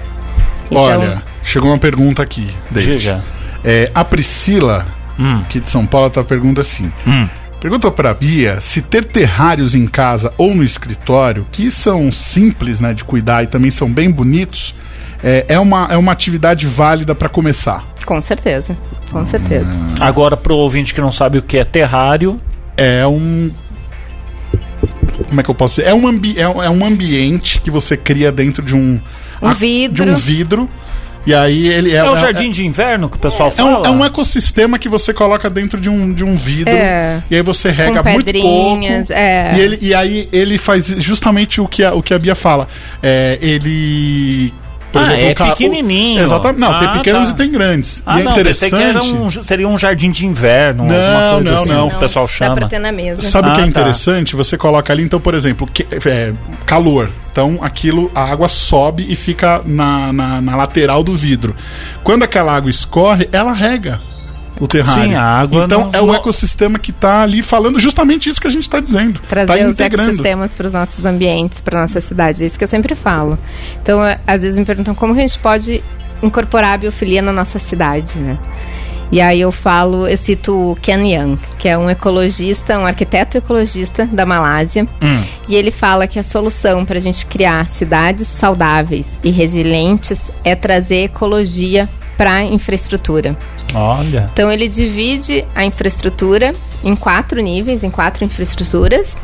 [0.70, 2.98] Então, Olha, chegou uma pergunta aqui, David.
[3.00, 3.24] Diga.
[3.64, 4.86] É, a Priscila,
[5.18, 5.42] Hum.
[5.42, 6.92] aqui de São Paulo, tá pergunta assim.
[7.06, 7.28] Hum.
[7.60, 12.94] Pergunta pra Bia se ter terrários em casa ou no escritório, que são simples né,
[12.94, 14.74] de cuidar e também são bem bonitos,
[15.22, 17.86] é, é, uma, é uma atividade válida pra começar.
[18.06, 18.78] com certeza,
[19.12, 19.68] com certeza.
[20.00, 22.40] Agora, pro ouvinte que não sabe o que é terrário,
[22.78, 23.52] É um.
[25.28, 25.90] Como é que eu posso dizer?
[25.90, 29.00] É um, ambi é um, é um ambiente que você cria dentro de um.
[29.42, 30.06] Um a- vidro.
[30.06, 30.70] De um vidro.
[31.28, 31.98] E aí ele é.
[31.98, 33.88] é, o jardim de inverno que o pessoal É um, fala.
[33.88, 36.74] é um ecossistema que você coloca dentro de um, de um vidro.
[36.74, 37.22] É.
[37.30, 38.86] E aí você rega Com muito pouco.
[39.12, 39.52] é.
[39.56, 42.68] E, ele, e aí ele faz justamente o que a, o que a Bia fala.
[43.04, 44.54] É, ele.
[44.92, 46.22] Por Ah, é o ca- o- pequenininho.
[46.22, 46.60] Exatamente.
[46.60, 47.34] Não, tem Ah, pequenos tá.
[47.34, 48.02] e tem grandes.
[48.06, 48.76] Ah, e é não, pensei interessante.
[48.76, 51.90] que era um, seria um jardim de inverno, Não, alguma coisa não, assim, não.
[51.90, 52.56] que o pessoal Dá chama.
[52.56, 53.22] pra ter na mesa.
[53.22, 53.70] Sabe o que Ah, é tá.
[53.70, 54.36] interessante?
[54.36, 56.34] Você coloca ali, então, por exemplo, que- é,
[56.66, 57.12] calor.
[57.32, 61.56] Então, aquilo, a água sobe e fica na, na, na lateral do vidro.
[62.04, 64.00] Quando aquela água escorre, ela rega
[64.60, 65.04] o terrário.
[65.04, 68.48] Sim, a água Então, não- é o ecossistema que está ali falando justamente isso que
[68.48, 69.20] a gente está dizendo.
[69.22, 70.10] Trazer tá os integrando.
[70.12, 72.44] ecossistemas para os nossos ambientes, para nossa cidade.
[72.44, 73.38] É isso que eu sempre falo.
[73.82, 75.84] Então, é, às vezes me perguntam como que a gente pode
[76.22, 78.38] incorporar a biofilia na nossa cidade, né?
[79.12, 83.38] E aí eu falo, eu cito o Ken Young, que é um ecologista, um arquiteto
[83.40, 84.84] ecologista da Malásia.
[85.04, 85.24] Hum.
[85.48, 90.54] E ele fala que a solução para a gente criar cidades saudáveis e resilientes é
[90.54, 93.36] trazer ecologia para a infraestrutura.
[93.74, 94.30] Olha.
[94.34, 96.54] Então ele divide a infraestrutura
[96.84, 99.16] em quatro níveis, em quatro infraestruturas,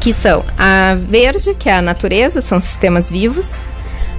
[0.00, 3.50] que são a verde, que é a natureza, são sistemas vivos,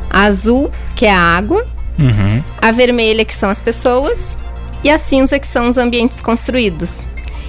[0.10, 1.66] a azul, que é a água,
[2.00, 2.44] Uhum.
[2.62, 4.38] a vermelha, que são as pessoas,
[4.84, 7.00] e a cinza, que são os ambientes construídos.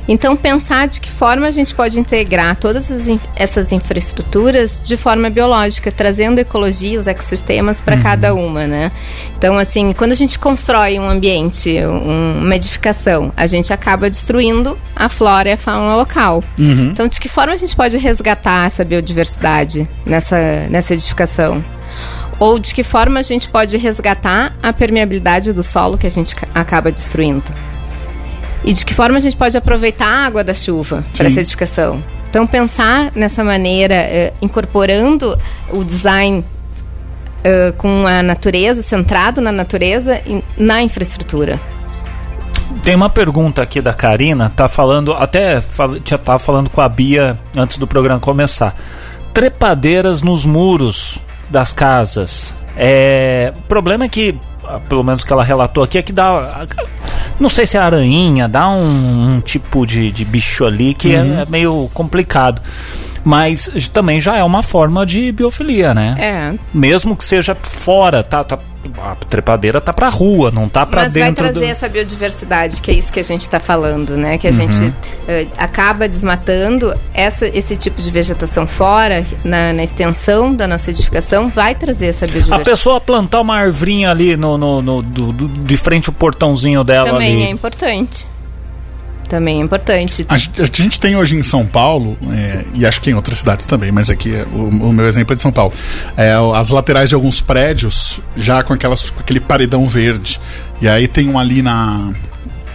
[0.09, 2.89] Então, pensar de que forma a gente pode integrar todas
[3.37, 8.91] essas infraestruturas de forma biológica, trazendo ecologia, os ecossistemas para cada uma, né?
[9.37, 14.79] Então, assim, quando a gente constrói um ambiente, um- uma edificação, a gente acaba destruindo
[14.97, 16.43] a flora e a fauna local.
[16.91, 21.63] Então, de que forma a gente pode resgatar essa biodiversidade nessa, nessa edificação?
[22.39, 26.35] Ou de que forma a gente pode resgatar a permeabilidade do solo que a gente
[26.37, 27.43] ca- acaba destruindo?
[28.65, 31.33] E de que forma a gente pode aproveitar a água da chuva para Sim.
[31.33, 32.03] essa edificação?
[32.29, 35.39] Então, pensar nessa maneira, eh, incorporando
[35.71, 36.45] o design
[37.43, 41.61] eh, com a natureza, centrado na natureza, e na infraestrutura.
[42.83, 45.63] Tem uma pergunta aqui da Karina, tá falando, até
[46.05, 48.75] já tava falando com a Bia antes do programa começar.
[49.33, 51.19] Trepadeiras nos muros
[51.49, 56.03] das casas É, o problema é que, ah, pelo menos que ela relatou aqui, é
[56.03, 56.67] que dá.
[57.39, 61.19] Não sei se é aranha, dá um, um tipo de, de bicho ali que é,
[61.19, 62.61] é meio complicado.
[63.29, 66.17] Mas também já é uma forma de biofilia, né?
[66.19, 66.59] É.
[66.73, 68.59] Mesmo que seja fora, tá, tá-
[69.05, 71.65] a trepadeira tá pra rua, não tá pra Mas vai dentro trazer do.
[71.67, 74.39] essa biodiversidade, que é isso que a gente está falando, né?
[74.39, 74.57] Que a Uhum.
[74.57, 74.93] gente
[75.29, 81.49] eh, acaba desmatando essa, esse tipo de vegetação fora, na, na extensão da nossa edificação,
[81.49, 82.65] vai trazer essa A biodiversidade.
[82.65, 87.11] pessoa plantar uma arvrinha ali no, no, no- do- do- de frente ao portãozinho dela
[87.11, 87.53] Também é ali.
[87.53, 88.27] importante.
[89.29, 90.25] Também é importante.
[90.29, 93.39] A, gente- a gente tem hoje em São Paulo, é, e acho que em outras
[93.39, 95.73] cidades também, mas aqui é- o, o meu exemplo é de São Paulo.
[96.17, 100.41] É, as laterais de alguns prédios já com, aquelas, com aquele paredão verde.
[100.81, 102.13] E aí tem um ali na.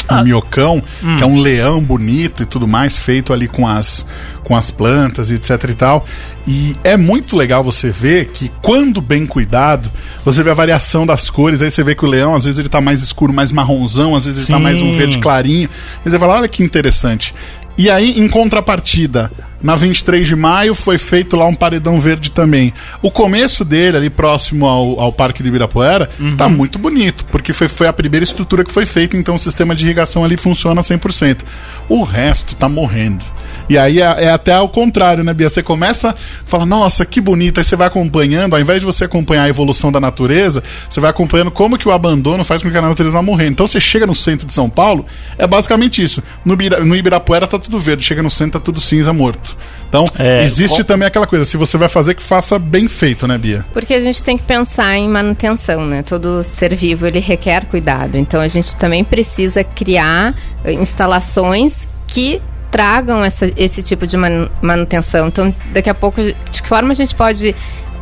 [0.10, 0.24] No Ah.
[0.24, 1.18] Miocão, Hum.
[1.18, 4.06] que é um leão bonito e tudo mais, feito ali com as,
[4.44, 6.06] com as plantas e etc e tal.
[6.46, 9.90] E é muito legal você ver que, quando bem cuidado,
[10.26, 11.62] você vê a variação das cores.
[11.62, 14.26] Aí você vê que o leão, às vezes, ele tá mais escuro, mais marronzão, às
[14.26, 14.98] vezes ele tá mais um Sim.
[14.98, 15.70] verde clarinho.
[16.06, 17.34] E você fala, olha que interessante.
[17.78, 19.32] E aí, em contrapartida,
[19.62, 22.74] na 23 de maio foi feito lá um paredão verde também.
[23.02, 27.68] O começo dele, ali próximo ao, ao Parque de Ibirapuera, tá muito bonito, porque foi,
[27.68, 31.42] foi a primeira estrutura que foi feita, então o sistema de irrigação ali funciona 100%.
[31.90, 33.24] O resto tá morrendo.
[33.70, 35.50] E aí é, é até ao contrário, né, Bia?
[35.50, 39.06] Você começa a falar, nossa, que bonito, aí você vai acompanhando, ao invés de você
[39.06, 42.78] acompanhar a evolução da natureza, você vai acompanhando como que o abandono faz com que
[42.78, 43.52] a natureza vá morrendo.
[43.52, 45.06] Então você chega no centro de São Paulo,
[45.38, 46.22] é basicamente isso.
[46.44, 49.56] No, no Ibirapuera tá tudo verde, chega no centro tá tudo cinza morto.
[49.88, 53.28] Então, É, existe com- também aquela coisa, se você vai fazer, que faça bem feito,
[53.28, 53.64] né, Bia?
[53.74, 56.02] Porque a gente tem que pensar em manutenção, né?
[56.02, 58.18] Todo ser vivo ele requer cuidado.
[58.18, 60.34] Então a gente também precisa criar
[60.66, 62.42] eh, instalações que
[62.74, 65.28] tragam essa, esse tipo de manu- manutenção.
[65.28, 67.56] Então, daqui a pouco, de que forma a gente pode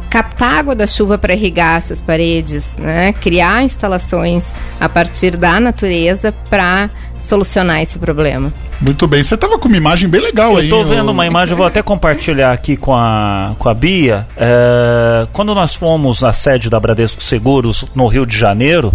[0.09, 3.13] captar água da chuva para irrigar essas paredes, né?
[3.13, 4.45] Criar instalações
[4.79, 8.51] a partir da natureza para solucionar esse problema.
[8.81, 9.23] Muito bem.
[9.23, 10.65] Você tava com uma imagem bem legal aí.
[10.69, 13.73] Eu tô ô- vendo uma imagem, eu vou até compartilhar aqui com a, com a
[13.73, 14.27] Bia.
[14.35, 18.91] É, quando nós fomos à sede da Bradesco Seguros no Rio de Janeiro,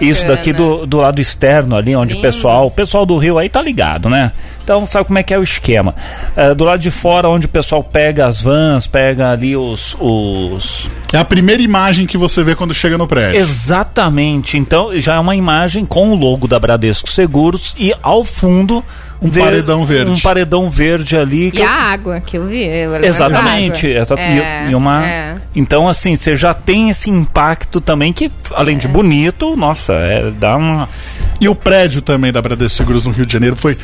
[0.00, 3.48] isso daqui do, do lado externo ali, onde o pessoal, o pessoal do Rio aí
[3.48, 4.30] tá ligado, né?
[4.64, 5.94] Então sabe como é que é o esquema.
[6.34, 10.90] É, do lado de fora, onde o pessoal pega as vans, pega ali os- os
[11.12, 13.38] É a primeira imagem que você vê quando chega no prédio.
[13.38, 14.56] Exatamente.
[14.56, 18.82] Então já é uma imagem com o logo da Bradesco Seguros e ao fundo
[19.22, 20.10] Um paredão verde.
[20.10, 21.50] Um paredão verde ali.
[21.50, 22.64] que E eu- a água que eu vi.
[22.64, 23.86] eu Exatamente.
[23.86, 25.04] exa- É, e, e uma...
[25.06, 25.34] é.
[25.54, 28.80] Então, assim, você já tem esse impacto também que, além É.
[28.80, 30.88] de bonito, nossa, é, dá uma.
[31.40, 33.78] E o prédio também da Bradesco Seguros no Rio de Janeiro foi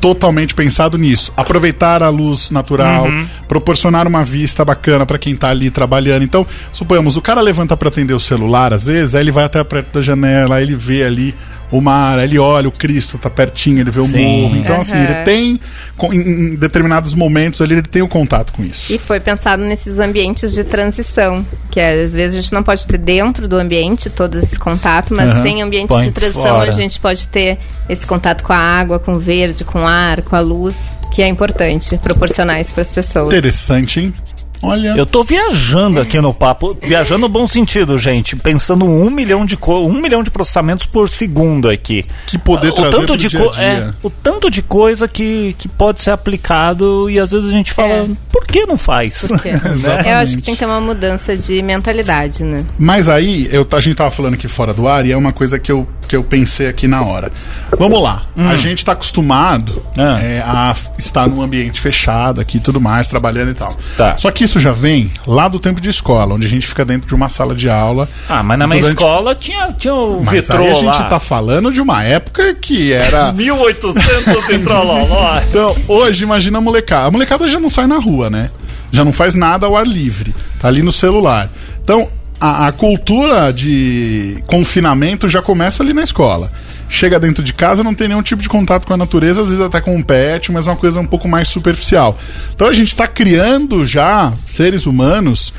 [0.00, 1.32] totalmente pensado nisso.
[1.36, 3.26] Aproveitar a luz natural, Uhum.
[3.46, 6.22] proporcionar uma vista bacana para quem tá ali trabalhando.
[6.22, 9.62] Então, suponhamos, o cara levanta para atender o celular, às vezes, aí ele vai até
[9.64, 11.34] perto da janela, aí ele vê ali
[11.70, 14.24] o mar, ele olha o Cristo, tá pertinho, ele vê o Sim.
[14.42, 14.56] morro.
[14.56, 15.04] Então, assim, Aham.
[15.04, 15.60] ele tem,
[15.96, 18.92] com- em, determinados momentos ali, ele tem o contato com isso.
[18.92, 22.86] E foi pensado nesses ambientes de transição, que é, às vezes a gente não pode
[22.86, 25.42] ter dentro do ambiente todo esse contato, mas Aham.
[25.42, 26.60] tem ambientes Põe de transição fora.
[26.60, 29.86] onde a gente pode ter esse contato com a água, com o verde, com o
[29.86, 30.74] ar, com a luz,
[31.12, 33.26] que é importante proporcionar isso para as pessoas.
[33.28, 34.14] Interessante, hein?
[34.62, 34.88] Olha.
[34.96, 38.34] Eu tô viajando aqui no papo, viajando no bom sentido, gente.
[38.36, 42.04] Pensando um milhão de co um milhão de processamentos por segundo aqui.
[42.26, 43.62] Que poder o trazer tanto de dia co- dia.
[43.62, 47.72] é, o tanto de coisa que, que pode ser aplicado e às vezes a gente
[47.72, 48.06] fala, É.
[48.32, 49.26] por que não faz?
[49.28, 50.08] Porque Exatamente.
[50.08, 52.64] eu acho que tem que ter uma mudança de mentalidade, né?
[52.78, 55.58] Mas aí, eu, a gente tava falando aqui fora do ar e é uma coisa
[55.58, 57.30] que eu, que eu pensei aqui na hora.
[57.78, 58.22] Vamos lá.
[58.36, 60.18] A gente tá acostumado Ah.
[60.22, 63.76] é, a estar num ambiente fechado aqui e tudo mais, trabalhando e tal.
[63.96, 64.16] Tá.
[64.18, 67.06] Só que isso já vem lá do tempo de escola, onde a gente fica dentro
[67.06, 68.08] de uma sala de aula.
[68.28, 71.04] Ah, mas na minha durante- escola tinha, tinha o Mas vitrô aí a gente lá.
[71.04, 73.32] tá falando de uma época que era.
[73.32, 75.38] 1800 e trololó.
[75.48, 77.06] Então, hoje, imagina a molecada.
[77.08, 78.50] A molecada já não sai na rua, né?
[78.90, 80.34] Já não faz nada ao ar livre.
[80.58, 81.48] Tá ali no celular.
[81.84, 82.08] Então,
[82.40, 86.50] a, a cultura de confinamento já começa ali na escola.
[86.88, 89.62] Chega dentro de casa, não tem nenhum tipo de contato com a natureza, às vezes
[89.62, 92.18] até com um pet, mas é uma coisa um pouco mais superficial.
[92.54, 95.52] Então a gente tá criando já seres humanos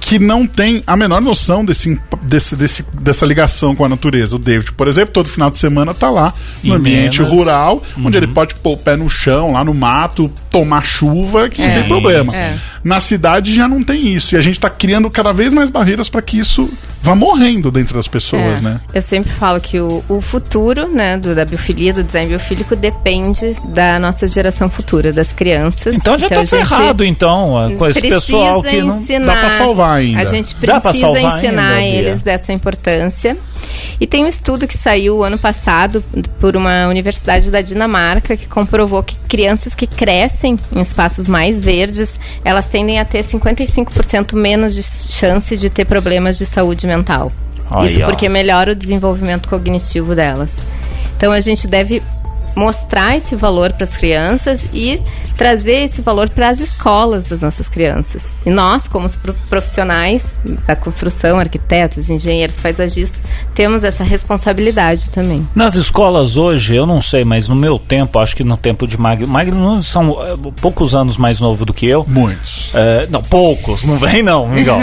[0.00, 4.36] que não tem a menor noção desse, desse, desse- dessa ligação com a natureza.
[4.36, 7.32] O David, por exemplo, todo final de semana tá lá no Em ambiente Minas.
[7.34, 11.62] rural, onde ele pode pôr o pé no chão, lá no mato, tomar chuva, que
[11.62, 11.74] não É.
[11.74, 12.36] tem problema.
[12.36, 12.58] É.
[12.82, 14.34] Na cidade já não tem isso.
[14.34, 16.70] E a gente tá criando cada vez mais barreiras para que isso
[17.04, 18.62] vá morrendo dentro das pessoas, É.
[18.62, 18.80] né?
[18.94, 23.54] Eu sempre falo que o, o futuro, né, do, da biofilia, do design biofílico, depende
[23.68, 25.94] da nossa geração futura, das crianças.
[25.94, 28.98] Então já tá a gente ferrado, então, com esse pessoal que não.
[28.98, 30.20] ensinar, Dá pra salvar ainda.
[30.20, 33.36] A gente precisa salvar ensinar ainda, eles dessa importância.
[34.00, 36.02] E tem um estudo que saiu ano passado
[36.40, 42.18] por uma universidade da Dinamarca que comprovou que crianças que crescem em espaços mais verdes,
[42.44, 47.32] elas tendem a ter 55% menos de chance de ter problemas de saúde mental.
[47.82, 50.50] Isso porque melhora o desenvolvimento cognitivo delas.
[51.16, 52.02] Então a gente deve
[52.54, 55.00] mostrar esse valor para as crianças e
[55.36, 58.26] trazer esse valor para as escolas das nossas crianças.
[58.46, 59.08] E nós, como
[59.48, 63.20] profissionais da construção, arquitetos, engenheiros, paisagistas,
[63.54, 65.46] temos essa responsabilidade também.
[65.54, 68.98] Nas escolas hoje, eu não sei, mas no meu tempo, acho que no tempo de
[68.98, 69.26] Magno.
[69.26, 72.04] Magno são é, poucos anos mais novo do que eu.
[72.08, 72.70] Muitos.
[72.74, 74.78] É, não, poucos, não vem não, Miguel.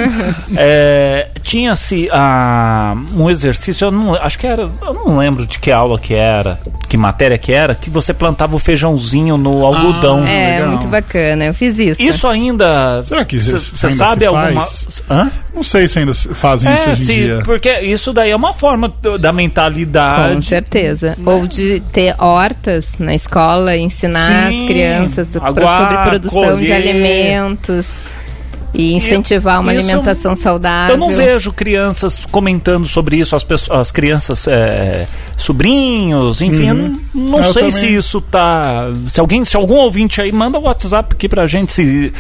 [0.56, 5.72] É, Tinha-se ah, um exercício, eu não, acho que era, eu não lembro de que
[5.72, 10.24] aula que era, que matéria que era, que você plantava o feijãozinho no algodão.
[10.26, 10.68] Ah, é, legal.
[10.70, 11.46] muito bacana.
[11.46, 12.02] Eu fiz isso.
[12.02, 13.02] Isso ainda.
[13.04, 14.66] Será que isso- isso Você sabe se alguma.
[15.10, 15.32] Hã?
[15.54, 17.40] Não sei se ainda se fazem isso É, hoje em sim, dia.
[17.44, 20.36] porque isso daí é uma forma da mentalidade.
[20.36, 21.18] Com certeza.
[21.26, 26.74] Ou de ter hortas na escola, ensinar Sim, as crianças aguar, sobre produção de colher.
[26.74, 27.96] alimentos
[28.74, 30.96] e incentivar uma Isso- alimentação saudável.
[30.96, 35.06] Eu não vejo crianças comentando sobre isso, as, pessoas, as crianças, é,
[35.42, 37.80] sobrinhos, enfim, eu não, não Eu sei também.
[37.80, 38.86] se isso tá.
[39.10, 42.14] Se alguém, se algum ouvinte aí, manda o WhatsApp aqui pra gente se,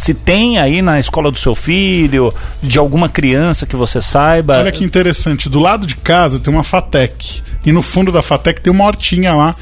[0.00, 4.58] se tem aí na escola do seu filho, de alguma criança que você saiba.
[4.58, 5.48] Olha que interessante.
[5.48, 7.42] Do lado de casa tem uma FATEC.
[7.64, 9.54] E no fundo da FATEC tem uma hortinha lá.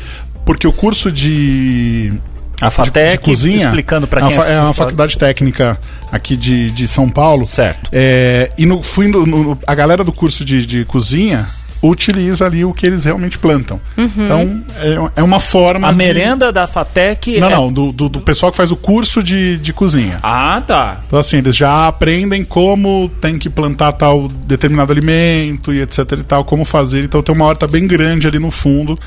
[0.45, 2.13] Porque o curso de.
[2.61, 4.87] a de, Fatec de cozinha explicando pra é uma quem fa- é uma fora.
[4.91, 5.77] faculdade técnica
[6.13, 7.47] aqui de, de São Paulo.
[7.49, 7.91] Certo.
[7.93, 11.47] É, e no, fui no- no- a galera do curso de, de cozinha
[11.89, 13.81] utiliza ali o que eles realmente plantam.
[13.97, 15.89] Então, é, é uma forma.
[15.89, 17.39] A de- merenda da Fatec.
[17.41, 20.19] Não, é- não, do, do, do pessoal que faz o curso de, de cozinha.
[20.23, 21.01] Ah, tá.
[21.07, 26.25] Então, assim, eles já aprendem como tem que plantar tal determinado alimento e etc e
[26.25, 27.05] tal, como fazer.
[27.05, 28.99] Então, tem uma horta bem grande ali no fundo.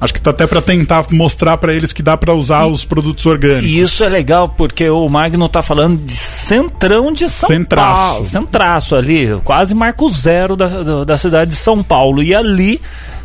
[0.00, 3.24] Acho que tá até para tentar mostrar para eles que dá para usar os produtos
[3.24, 3.68] orgânicos.
[3.68, 8.02] E isso é legal porque o Magno tá falando de centrão de São Centraço.
[8.02, 8.24] Paulo.
[8.26, 12.22] Centraço ali, quase marco zero da, da, da cidade de São Paulo.
[12.22, 12.80] E ali,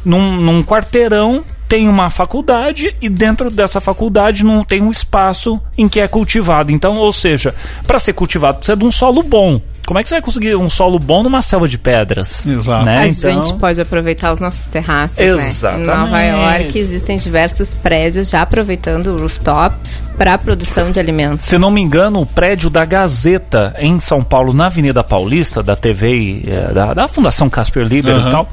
[0.06, 5.88] num, num quarteirão, tem uma faculdade e dentro dessa faculdade não tem um espaço em
[5.88, 6.70] que é cultivado.
[6.70, 7.56] Então, ou seja,
[7.88, 9.62] para ser cultivado precisa de um solo bom.
[9.88, 12.46] Como é que você vai conseguir um solo bom numa selva de pedras?
[12.46, 12.84] Exato.
[12.84, 12.98] Né?
[12.98, 15.88] A Então- gente pode aproveitar os nossos terraços, Exatamente.
[15.88, 15.94] né?
[15.94, 19.74] Em Nova York existem diversos prédios já aproveitando o rooftop
[20.18, 21.46] para produção de alimentos.
[21.46, 25.78] Se não me engano, o prédio da Gazeta em São Paulo, na Avenida Paulista, da
[25.78, 28.28] TV, e, eh, da, da Fundação Casper Liber Aham.
[28.28, 28.50] e tal,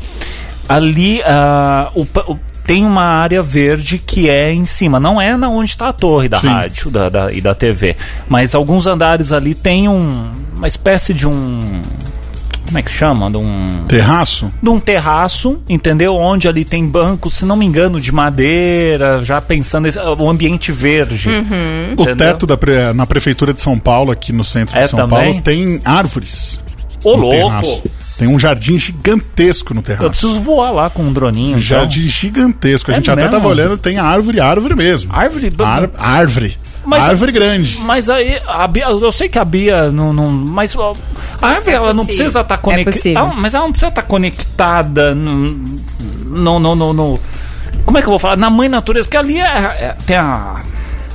[0.69, 2.39] ali ah, o o-
[2.69, 5.01] tem uma área verde que é em cima.
[5.01, 6.49] Não é na onde está a torre da Sim.
[6.49, 7.97] rádio da, da- e da TV.
[8.29, 11.81] Mas alguns andares ali tem um, uma espécie de um.
[12.67, 13.31] Como é que chama?
[13.31, 14.53] De um Terraço?
[14.63, 16.15] de um terraço, entendeu?
[16.15, 20.71] Onde ali tem bancos, se não me engano, de madeira, já pensando esse- o ambiente
[20.71, 21.31] verde.
[21.31, 22.17] O entendeu?
[22.17, 25.19] teto da pre- na prefeitura de São Paulo, aqui no centro É de São também?
[25.31, 26.61] Paulo, tem árvores.
[27.03, 27.37] Ô, no louco!
[27.39, 27.83] terraço.
[28.19, 30.11] Tem um jardim gigantesco no Eu terraço.
[30.11, 31.47] preciso voar lá com um droninho.
[31.51, 31.61] Um então.
[31.61, 32.91] jardim gigantesco.
[32.91, 33.37] A É gente até mesmo?
[33.37, 35.11] tava olhando, tem árvore, árvore mesmo.
[35.15, 35.53] Árvore?
[35.61, 36.59] Ar- árvore.
[36.85, 37.79] Mas- árvore grande.
[37.83, 40.13] Mas aí, a Bia, eu sei que a Bia não.
[40.13, 40.75] não mas
[41.41, 42.97] a árvore ela não precisa estar É conectada.
[42.97, 43.31] possível.
[43.37, 45.61] mas ela não precisa estar conectada no.
[46.25, 47.21] no, no, no- no-
[47.85, 48.37] como é que eu vou falar?
[48.37, 49.05] Na mãe natureza.
[49.07, 50.55] Porque ali é, é- tem a.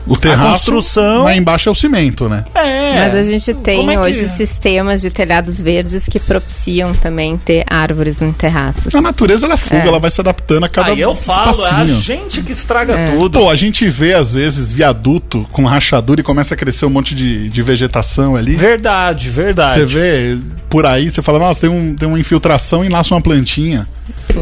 [0.06, 0.50] O terraço.
[0.50, 2.44] construção- Lá embaixo é o cimento, né?
[2.54, 2.96] É.
[3.00, 7.64] Mas a gente tem é que- hoje sistemas de telhados verdes que propiciam também ter
[7.70, 8.94] árvores em terraços.
[8.94, 9.88] A natureza ela é fuga, É.
[9.88, 13.12] ela vai se adaptando a cada Aí eu falo, é a gente que estraga É.
[13.12, 13.40] tudo.
[13.40, 17.16] Pô, a gente vê às vezes viaduto com rachadura e começa a crescer um monte
[17.16, 18.56] de, de vegetação ali.
[18.56, 19.80] Verdade, verdade.
[19.80, 20.38] Você vê
[20.70, 23.86] por aí, você fala, nossa, tem, um, tem uma infiltração e nasce uma plantinha.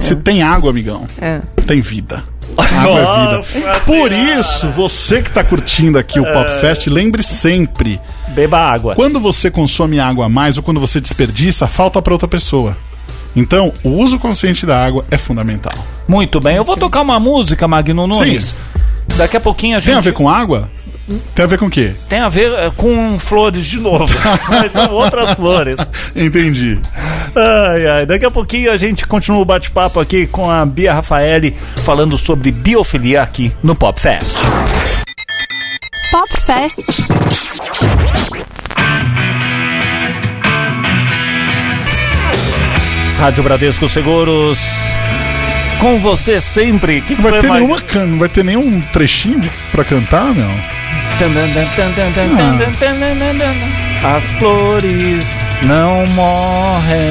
[0.01, 1.39] Se tem água, amigão, É.
[1.67, 2.23] tem vida.
[2.57, 3.79] Água é vida.
[3.85, 7.99] Por isso, você que tá curtindo aqui o Pop Fest, lembre sempre,
[8.29, 8.95] Beba água.
[8.95, 12.73] quando você consome água a mais ou quando você desperdiça, falta para outra pessoa.
[13.35, 15.73] Então, o uso consciente da água é fundamental.
[16.07, 16.57] Muito bem.
[16.57, 18.53] Eu vou tocar uma música, Magno Nunes.
[19.17, 19.89] Daqui a pouquinho a gente.
[19.89, 20.69] Tem a ver com água?
[21.35, 21.93] Tem a ver com o quê?
[22.07, 24.13] Tem a ver é, com flores de novo.
[24.49, 25.77] Mas são outras flores.
[26.15, 26.79] Entendi.
[27.35, 28.05] Ai, ai.
[28.05, 31.55] Daqui a pouquinho a gente continua o bate-papo aqui com a Bia Rafaeli
[31.85, 34.35] falando sobre biofilia aqui no Pop Fest.
[36.11, 37.01] Pop Fest.
[43.19, 44.59] Rádio Bradesco Seguros.
[45.79, 47.01] Com você sempre.
[47.01, 48.05] Que Não vai ter mais- nenhuma can...
[48.05, 49.49] não vai ter nenhum trechinho de...
[49.71, 50.49] pra cantar, meu?
[54.03, 55.25] As flores
[55.65, 57.01] não morrem.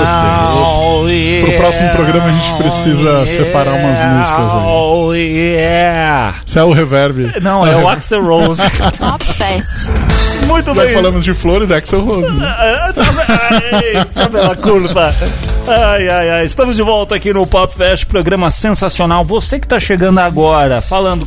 [0.00, 1.42] gostei.
[1.42, 4.62] Pro próximo programa a gente precisa separar umas músicas aí.
[4.66, 6.34] Oh, yeah.
[6.44, 7.32] Isso é o reverb.
[7.40, 8.62] Não, é o Axel Rose.
[8.98, 9.88] Top Fest.
[10.46, 10.94] Muito Nós bem.
[10.94, 12.30] falamos de flores, Axel Rose.
[12.32, 12.46] né?
[12.46, 13.80] Ah, tá bem.
[13.94, 15.14] Eita, bela curva.
[15.66, 16.44] Ai, ai, ai.
[16.46, 19.24] Estamos de volta aqui no Pop Fest, programa sensacional.
[19.24, 21.26] Você que tá chegando agora, falando.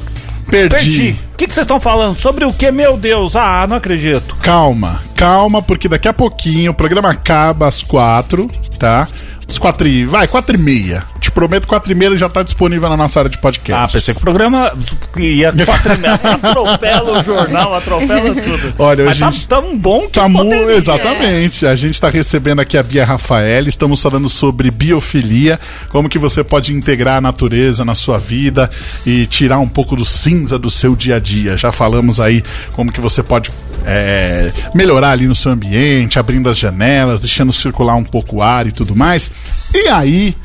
[0.52, 0.76] Perdi.
[0.76, 1.20] Perdi.
[1.34, 2.16] O que que vocês estão falando?
[2.16, 3.36] Sobre o que, meu Deus?
[3.38, 4.36] Ah, não acredito.
[4.36, 8.48] Calma, calma, porque daqui a pouquinho o programa acaba às quatro,
[8.78, 9.08] tá?
[9.48, 10.06] Às quatro e...
[10.06, 11.04] Vai, quatro e meia.
[11.22, 13.84] Te prometo, quatro e meia já tá disponível na nossa área de podcast.
[13.84, 14.74] Ah, pensei que o programa
[15.16, 16.16] ia quatro e meia.
[16.42, 18.74] Atropela o jornal, atropela tudo.
[18.80, 20.76] Olha, Mas hoje- tá tão bom que Tá poderia.
[20.76, 21.68] exatamente.
[21.68, 25.60] A gente está recebendo aqui a Bia Rafael, estamos falando sobre biofilia,
[25.90, 28.68] como que você pode integrar a natureza na sua vida
[29.06, 31.56] e tirar um pouco do cinza do seu dia a dia.
[31.56, 32.44] Já falamos aí
[32.74, 33.52] como que você pode
[33.86, 38.66] é, melhorar ali no seu ambiente, abrindo as janelas, deixando circular um pouco o ar
[38.66, 39.32] e tudo mais.
[39.74, 40.36] E aí,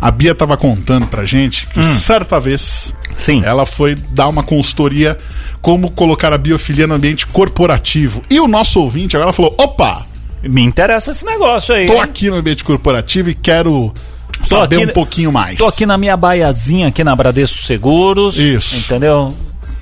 [0.00, 3.42] a Bia estava contando pra gente que certa vez Sim.
[3.44, 5.16] ela foi dar uma consultoria
[5.60, 8.22] como colocar a biofilia no ambiente corporativo.
[8.30, 10.06] E o nosso ouvinte agora falou: opa,
[10.42, 11.86] Me interessa esse negócio aí.
[11.86, 12.00] tô hein?
[12.00, 13.92] aqui no ambiente corporativo e quero
[14.48, 15.58] Tô saber aqui- um pouquinho mais.
[15.58, 18.36] Tô aqui na minha baiazinha aqui na Bradesco Seguros.
[18.38, 18.76] Isso.
[18.76, 19.34] Entendeu?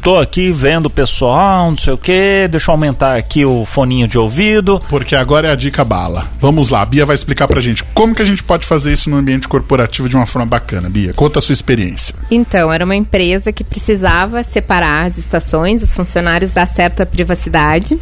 [0.04, 2.46] Tô aqui vendo o pessoal, não sei o que.
[2.50, 4.78] Deixa eu aumentar aqui o foninho de ouvido.
[4.90, 6.28] Porque agora é a dica bala.
[6.38, 9.08] Vamos lá, a Bia vai explicar pra gente como que a gente pode fazer isso
[9.08, 10.90] no ambiente corporativo de uma forma bacana.
[10.90, 12.14] Bia, conta a sua experiência.
[12.30, 17.98] Então, era uma empresa que precisava separar as estações, os funcionários dar certa privacidade.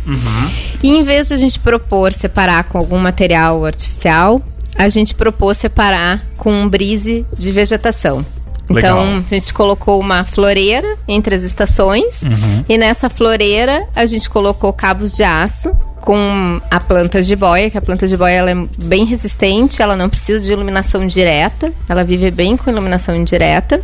[0.82, 4.42] E em vez de a gente propor separar com algum material artificial,
[4.76, 8.26] a gente propôs separar com um brise de vegetação.
[8.68, 9.04] Legal.
[9.04, 12.22] Então, a gente colocou uma floreira entre as estações
[12.68, 17.78] e nessa floreira a gente colocou cabos de aço com a planta de boia, que
[17.78, 22.02] a planta de boia ela é bem resistente, ela não precisa de iluminação direta, ela
[22.02, 23.78] vive bem com iluminação indireta.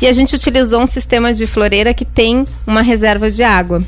[0.00, 3.82] E a gente utilizou um sistema de floreira que tem uma reserva de água.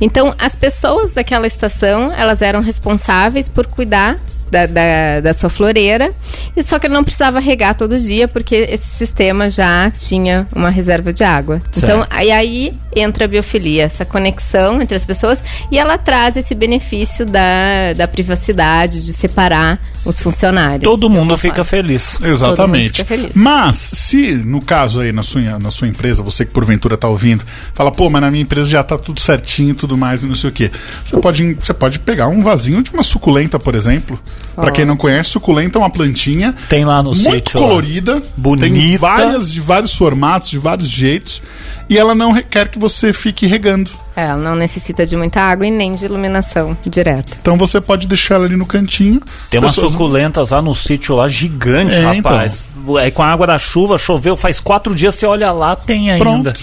[0.00, 4.18] Então, as pessoas daquela estação, elas eram responsáveis por cuidar
[4.50, 6.12] da, da, da sua floreira,
[6.56, 11.12] e só que não precisava regar todo dia, porque esse sistema já tinha uma reserva
[11.12, 11.60] de água.
[11.76, 16.54] Então, aí, aí entra a biofilia, essa conexão entre as pessoas, e ela traz esse
[16.54, 20.82] benefício da, da privacidade, de separar os funcionários.
[20.82, 22.18] Todo mundo fica feliz.
[22.22, 22.98] Exatamente.
[22.98, 23.30] fica feliz.
[23.34, 27.44] Mas, se no caso aí na sua, na sua empresa, você que porventura tá ouvindo,
[27.74, 30.34] fala, pô, mas na minha empresa já tá tudo certinho e tudo mais e não
[30.34, 30.70] sei o quê.
[31.04, 34.18] Você pode, você pode pegar um vasinho de uma suculenta, por exemplo.
[34.54, 37.60] Pra quem não conhece, suculenta é uma plantinha Tem lá no muito sítio.
[37.60, 37.66] lá.
[37.66, 38.98] colorida, tem Bonita.
[38.98, 41.42] várias de vários formatos, de vários jeitos,
[41.88, 43.90] e ela não requer que você fique regando.
[44.16, 47.36] É, Ela não necessita de muita água e nem de iluminação direta.
[47.40, 49.20] Então você pode deixar ela ali no cantinho.
[49.50, 52.62] Tem umas Pessoas- suculentas lá no sítio lá gigante, É, rapaz.
[53.00, 56.24] Aí com a água da chuva, choveu, faz quatro dias, você olha lá, tem ainda.
[56.24, 56.54] Pronto.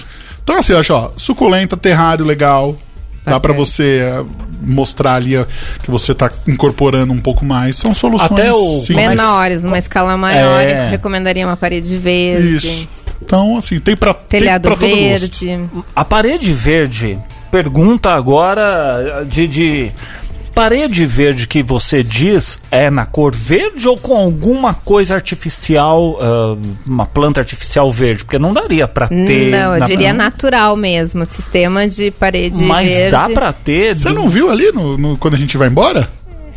[0.44, 2.76] Então assim, acho, ó, suculenta, terrário legal.
[3.24, 3.60] Dá pra Bacana.
[3.66, 4.24] você eh,
[4.64, 5.34] mostrar ali
[5.84, 7.78] que você tá incorporando um pouco mais.
[7.78, 9.10] São soluções Até o- simples.
[9.10, 10.90] Menores, numa escala maior, É.
[10.90, 12.88] recomendaria uma parede verde, Isso.
[13.24, 15.60] Então, assim, tem pra, tem telhado pra verde.
[15.96, 17.18] A parede verde,
[17.52, 19.92] pergunta agora de, de.
[20.54, 26.58] Parede verde que você diz é na cor verde ou com alguma coisa artificial, ah,
[26.86, 28.26] uma planta artificial verde?
[28.26, 29.50] Porque não daria pra ter.
[29.50, 31.26] Não, eu na- diria natural mesmo.
[31.26, 33.12] Sistema de parede Mas verde.
[33.12, 33.96] dá pra ter.
[33.96, 36.10] Você não viu ali no, no- quando a gente vai embora?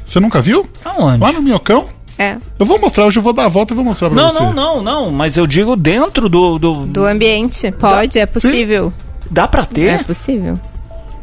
[0.05, 0.69] Você nunca viu?
[0.85, 1.21] Aonde?
[1.23, 1.87] Lá no Minhocão?
[2.19, 2.37] É.
[2.59, 4.41] Eu vou mostrar, hoje eu vou dar a volta e vou mostrar pra Não, você.
[4.41, 5.11] não, não, não.
[5.11, 6.59] Mas eu digo dentro do.
[6.59, 7.73] do- Do ambiente.
[7.73, 8.93] Pode, é possível.
[9.31, 10.01] Dá pra ter?
[10.01, 10.59] É possível.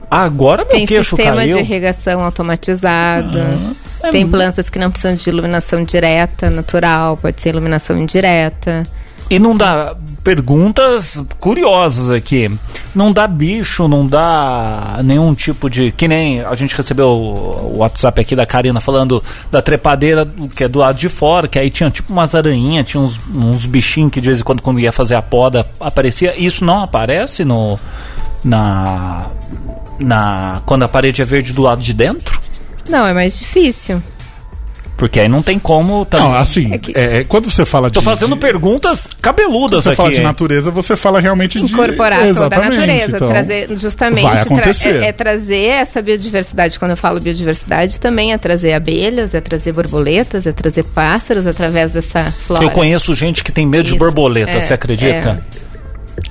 [0.09, 1.55] Agora meu Tem queixo sistema caiu.
[1.57, 3.57] de irrigação automatizada.
[4.11, 8.83] Tem plantas que não precisam de iluminação direta, natural, pode ser iluminação indireta.
[9.31, 9.95] E não dá.
[10.25, 12.51] Perguntas curiosas aqui.
[12.93, 15.89] Não dá bicho, não dá nenhum tipo de.
[15.93, 20.67] Que nem a gente recebeu o WhatsApp aqui da Karina falando da trepadeira que é
[20.67, 24.19] do lado de fora, que aí tinha tipo umas aranhinhas, tinha uns, uns bichinhos que
[24.19, 26.35] de vez em quando, quando ia fazer a poda, aparecia.
[26.37, 27.79] Isso não aparece no.
[28.43, 29.27] Na.
[29.97, 30.61] Na.
[30.65, 32.41] Quando a parede é verde do lado de dentro?
[32.89, 34.03] Não, é mais difícil.
[35.01, 36.27] Porque aí não tem como também.
[36.27, 37.95] Não, assim, é, quando você fala de.
[37.95, 39.97] Tô fazendo de, perguntas cabeludas Você aqui.
[39.97, 41.73] fala de natureza, você fala realmente de.
[41.73, 45.01] Incorporar toda a Exatamente, natureza, então, trazer justamente vai tra- acontecer.
[45.01, 46.77] é, é trazer essa biodiversidade.
[46.77, 51.93] Quando eu falo biodiversidade, também é trazer abelhas, é trazer borboletas, é trazer pássaros através
[51.93, 52.63] dessa flora.
[52.63, 55.41] Eu conheço gente que tem medo de Isso, borboleta, é, você acredita?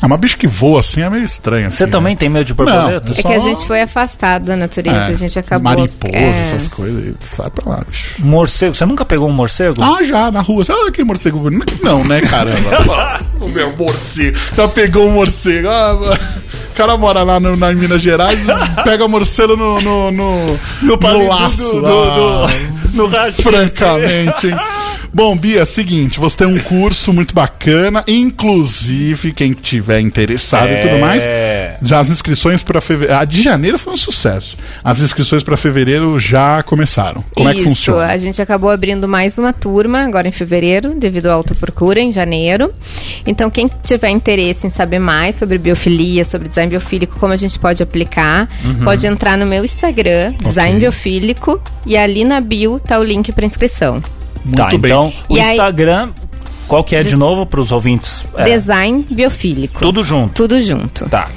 [0.03, 1.71] Ah, uma bicho que voa assim é meio estranho.
[1.71, 2.19] Você assim, também né?
[2.19, 3.13] tem medo de borboleta?
[3.13, 5.65] É Só- que a gente foi afastado da natureza, É, a gente acabou.
[5.65, 7.15] Mariposa, é, essas coisas.
[7.21, 8.15] Sai pra lá, bicho.
[8.25, 9.83] Morcego, você nunca pegou um morcego?
[9.83, 10.65] Ah, já, na rua.
[10.71, 11.79] Ah, que morcego bonito.
[11.83, 13.19] Não, né, caramba?
[13.41, 14.39] o meu morcego.
[14.57, 15.69] Já pegou um morcego.
[15.69, 18.39] Ah, o cara mora lá no, na, em Minas Gerais,
[18.85, 21.81] pega morcego no, no, no, no, palito laço.
[21.81, 22.47] do- ah, do-
[22.89, 23.43] do- no ratinho.
[23.43, 24.55] Francamente, hein?
[25.13, 30.95] Bom, Bia, seguinte, você tem um curso muito bacana, inclusive quem tiver interessado e tudo
[30.95, 31.01] É.
[31.01, 31.23] mais,
[31.83, 34.57] já as inscrições para fevereiro, a de janeiro foi um sucesso.
[34.85, 37.25] As inscrições para fevereiro já começaram.
[37.35, 38.07] Como é que Isso, funciona?
[38.07, 42.13] a gente acabou abrindo mais uma turma agora em fevereiro, devido à alta procura em
[42.13, 42.73] janeiro.
[43.27, 47.59] Então, quem tiver interesse em saber mais sobre biofilia, sobre design biofílico, como a gente
[47.59, 48.85] pode aplicar, Uhum.
[48.85, 53.45] pode entrar no meu Instagram, Design Biofílico, e ali na bio tá o link para
[53.45, 54.01] inscrição.
[54.45, 54.77] Muito tá, bem.
[54.79, 56.11] então o E aí- Instagram,
[56.69, 58.25] qual que é de novo para os ouvintes?
[58.37, 59.81] É, Design Biofílico.
[59.81, 60.33] tudo junto.
[60.35, 61.09] Tudo junto.
[61.09, 61.29] Tá.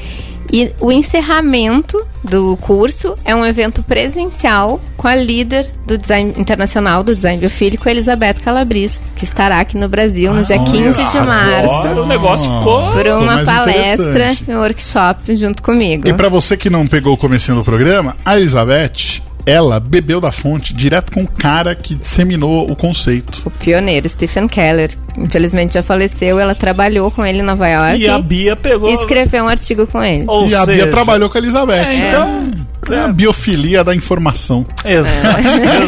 [0.56, 7.04] E o encerramento do curso é um evento presencial com a líder do design internacional
[7.04, 11.74] do design biofílico, Elizabeth Calabris, que estará aqui no Brasil no dia 15 de março.
[11.74, 12.92] Agora o negócio ficou.
[12.92, 16.08] Por uma palestra e um workshop junto comigo.
[16.08, 20.32] E pra você que não pegou o comecinho do programa, a Elizabeth, ela bebeu da
[20.32, 23.42] fonte direto com o cara que disseminou o conceito.
[23.46, 28.08] O pioneiro, Stephen Keller, infelizmente já faleceu, ela trabalhou com ele em Nova York E
[28.08, 28.90] a Bia pegou.
[28.90, 30.24] e escreveu um artigo com ele.
[30.28, 31.74] Ou e a Bia seja, trabalhou com a Elizabeth.
[31.90, 32.52] É, então.
[32.92, 34.66] É a biofilia da informação.
[34.84, 35.38] Exa-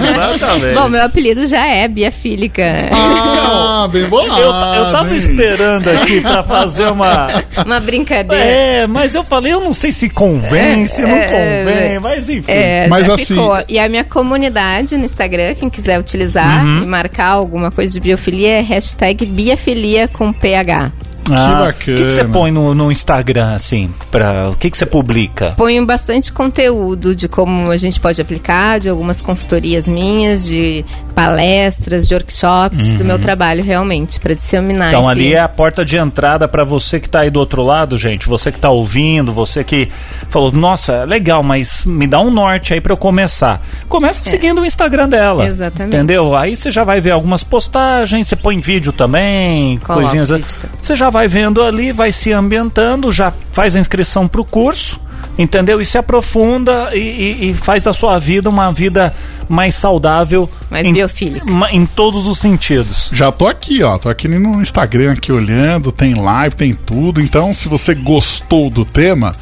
[0.04, 0.74] Exatamente.
[0.76, 2.64] Bom, meu apelido já é biafílica.
[2.91, 4.39] Ah, bem bolado.
[4.41, 4.48] eu,
[4.86, 5.18] eu tava hein?
[5.18, 7.43] esperando aqui pra fazer uma.
[7.66, 8.43] Uma brincadeira.
[8.43, 12.30] É, mas eu falei, eu não sei se convém, se não É, convém, é, mas
[12.30, 12.52] enfim.
[12.52, 13.58] É, Mas assim- ficou.
[13.68, 16.84] E a minha comunidade no Instagram, quem quiser utilizar Uhum.
[16.84, 20.91] e marcar alguma coisa de biofilia, é hashtag biafilia com PH.
[21.32, 21.67] Ah, bacana.
[21.69, 23.89] O que que você põe no, no Instagram, assim?
[24.11, 25.53] Pra, o que que você publica?
[25.57, 32.07] Ponho bastante conteúdo de como a gente pode aplicar, de algumas consultorias minhas, de palestras,
[32.07, 35.97] de workshops, do meu trabalho realmente, para disseminar Então esse- ali é a porta de
[35.97, 38.28] entrada pra você que tá aí do outro lado, gente.
[38.28, 39.89] Você que tá ouvindo, você que
[40.30, 43.61] falou, nossa, legal, mas me dá um norte aí pra eu começar.
[43.88, 45.45] Começa seguindo o Instagram dela.
[45.47, 45.95] Exatamente.
[45.95, 46.36] Entendeu?
[46.38, 50.30] Aí você já vai ver algumas postagens, você põe vídeo também, Coloco coisinhas.
[50.30, 50.78] vídeo também.
[50.82, 54.99] Você já vai vendo ali, vai se ambientando, já faz a inscrição pro curso.
[55.38, 55.82] Entendeu?
[55.82, 59.13] E se aprofunda e, e- e faz da sua vida uma vida
[59.49, 60.49] mais saudável.
[60.70, 61.45] Mais em, biofílica.
[61.72, 63.09] Em todos os sentidos.
[63.11, 63.97] Já tô aqui, ó.
[63.97, 67.20] Tô aqui no Instagram aqui olhando, tem live, tem tudo.
[67.22, 69.36] Então, se você gostou do tema,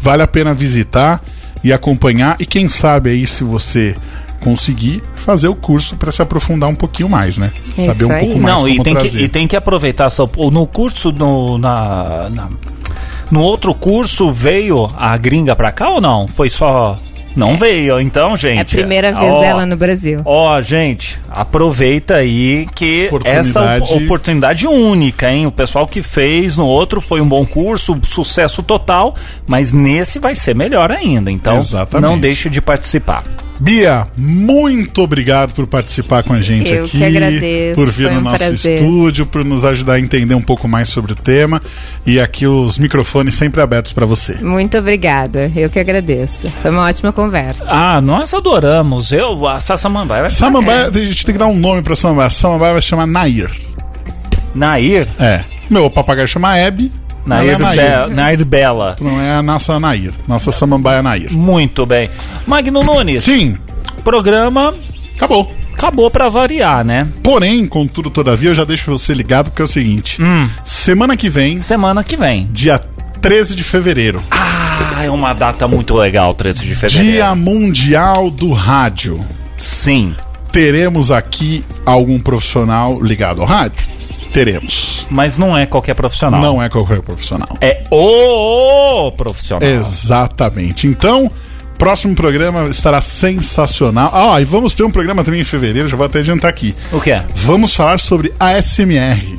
[0.00, 1.20] vale a pena visitar
[1.64, 2.36] e acompanhar.
[2.38, 3.96] E quem sabe aí, se você
[4.40, 7.52] conseguir, fazer o curso para se aprofundar um pouquinho mais, né?
[7.76, 8.20] Isso Saber um aí.
[8.26, 9.20] pouco mais Não, e tem, que, trazer.
[9.20, 10.10] e tem que aproveitar.
[10.10, 12.48] Só, no curso, no, na, na-
[13.30, 16.26] no outro curso, veio a gringa pra cá ou não?
[16.26, 16.98] Foi só.
[17.36, 18.58] Não veio, então, gente.
[18.58, 20.20] É a primeira vez ó, dela no Brasil.
[20.24, 23.92] Ó, gente, aproveita aí que essa Oportunidade.
[23.94, 25.46] op- oportunidade única, hein?
[25.46, 29.14] O pessoal que fez no outro foi um bom curso, sucesso total,
[29.46, 31.30] mas nesse vai ser melhor ainda.
[31.30, 32.10] Então, Exatamente.
[32.10, 33.22] não deixe de participar.
[33.60, 36.96] Bia, muito obrigado por participar com a gente Eu aqui.
[36.96, 38.74] que agradeço, Por vir foi no um nosso prazer.
[38.76, 41.60] estúdio, por nos ajudar a entender um pouco mais sobre o tema.
[42.06, 44.34] E aqui os microfones sempre abertos para você.
[44.40, 45.52] Muito obrigada.
[45.54, 46.48] Eu que agradeço.
[46.62, 47.62] Foi uma ótima conversa.
[47.68, 49.12] Ah, nós adoramos.
[49.12, 52.30] Eu, a Sassamambaia vai Samambaia, a gente tem que dar um nome pra Samambaia.
[52.30, 53.50] Samambaia vai se chamar Nair.
[54.54, 55.06] Nair.
[55.18, 55.44] É.
[55.68, 56.90] Meu papagaio chama Hebe.
[57.36, 58.96] Nair, ela é Be Nair Bela.
[59.00, 60.12] Não é a nossa Nair.
[60.28, 61.32] Nossa Samambaia Nair.
[61.32, 62.10] Muito bem.
[62.46, 63.56] Magno Nunes, Sim,
[64.04, 64.74] programa
[65.16, 65.50] acabou.
[65.74, 67.06] acabou pra variar, né?
[67.22, 70.48] Porém, contudo, todavia, eu já deixo você ligado porque é o seguinte: Hum.
[70.64, 72.48] semana que vem, Semana que vem.
[72.52, 72.80] dia
[73.20, 77.12] 13 de fevereiro, Ah, é uma data muito legal, 13 de fevereiro.
[77.12, 79.20] Dia Mundial do Rádio.
[79.58, 80.14] Sim.
[80.50, 83.86] Teremos aqui algum profissional ligado ao rádio?
[84.32, 85.06] Teremos.
[85.10, 86.40] Mas não é qualquer profissional.
[86.40, 87.48] Não é qualquer profissional.
[87.60, 89.68] É o, profissional.
[89.68, 90.86] Exatamente.
[90.86, 91.30] Então,
[91.76, 94.10] próximo programa estará sensacional.
[94.12, 96.74] Ah, e vamos ter um programa também em fevereiro, já vou até adiantar aqui.
[96.92, 97.24] O que é?
[97.34, 99.38] Vamos falar sobre ASMR.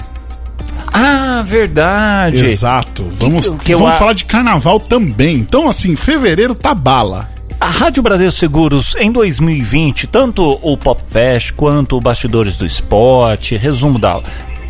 [0.92, 2.38] Ah, verdade.
[2.38, 3.08] Exato.
[3.18, 5.38] Vamos, que eu vamos falar de carnaval também.
[5.38, 7.30] Então, assim, fevereiro tá bala.
[7.60, 13.56] A Rádio Bradesco Seguros em 2020, tanto o Pop Fest quanto o Bastidores do Esporte,
[13.56, 14.20] resumo da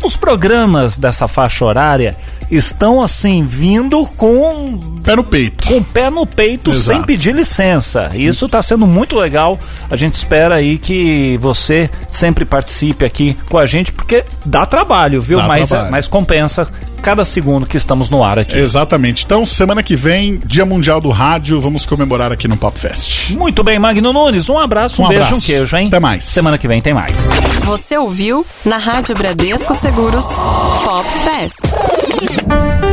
[0.02, 2.16] os programas dessa faixa horária
[2.50, 5.68] estão assim vindo com pé no peito.
[5.68, 6.86] Com pé no peito Exato.
[6.86, 8.10] sem pedir licença.
[8.14, 9.58] Isso está sendo muito legal.
[9.90, 15.22] A gente espera aí que você sempre participe aqui com a gente porque dá trabalho,
[15.22, 15.38] viu?
[15.38, 15.90] Dá mas, trabalho.
[15.90, 16.68] mas compensa
[17.02, 18.56] cada segundo que estamos no ar aqui.
[18.56, 19.24] Exatamente.
[19.24, 23.30] Então, semana que vem, Dia Mundial do Rádio, vamos comemorar aqui no Pop Fest.
[23.32, 24.48] Muito bem, Magno Nunes.
[24.48, 25.42] Um abraço, um, Um beijo, abraço.
[25.42, 25.88] um queijo, hein?
[25.88, 26.24] Até mais.
[26.24, 27.28] Semana que vem tem mais.
[27.64, 32.91] Você ouviu na Rádio Bradesco Seguros Pop Fest.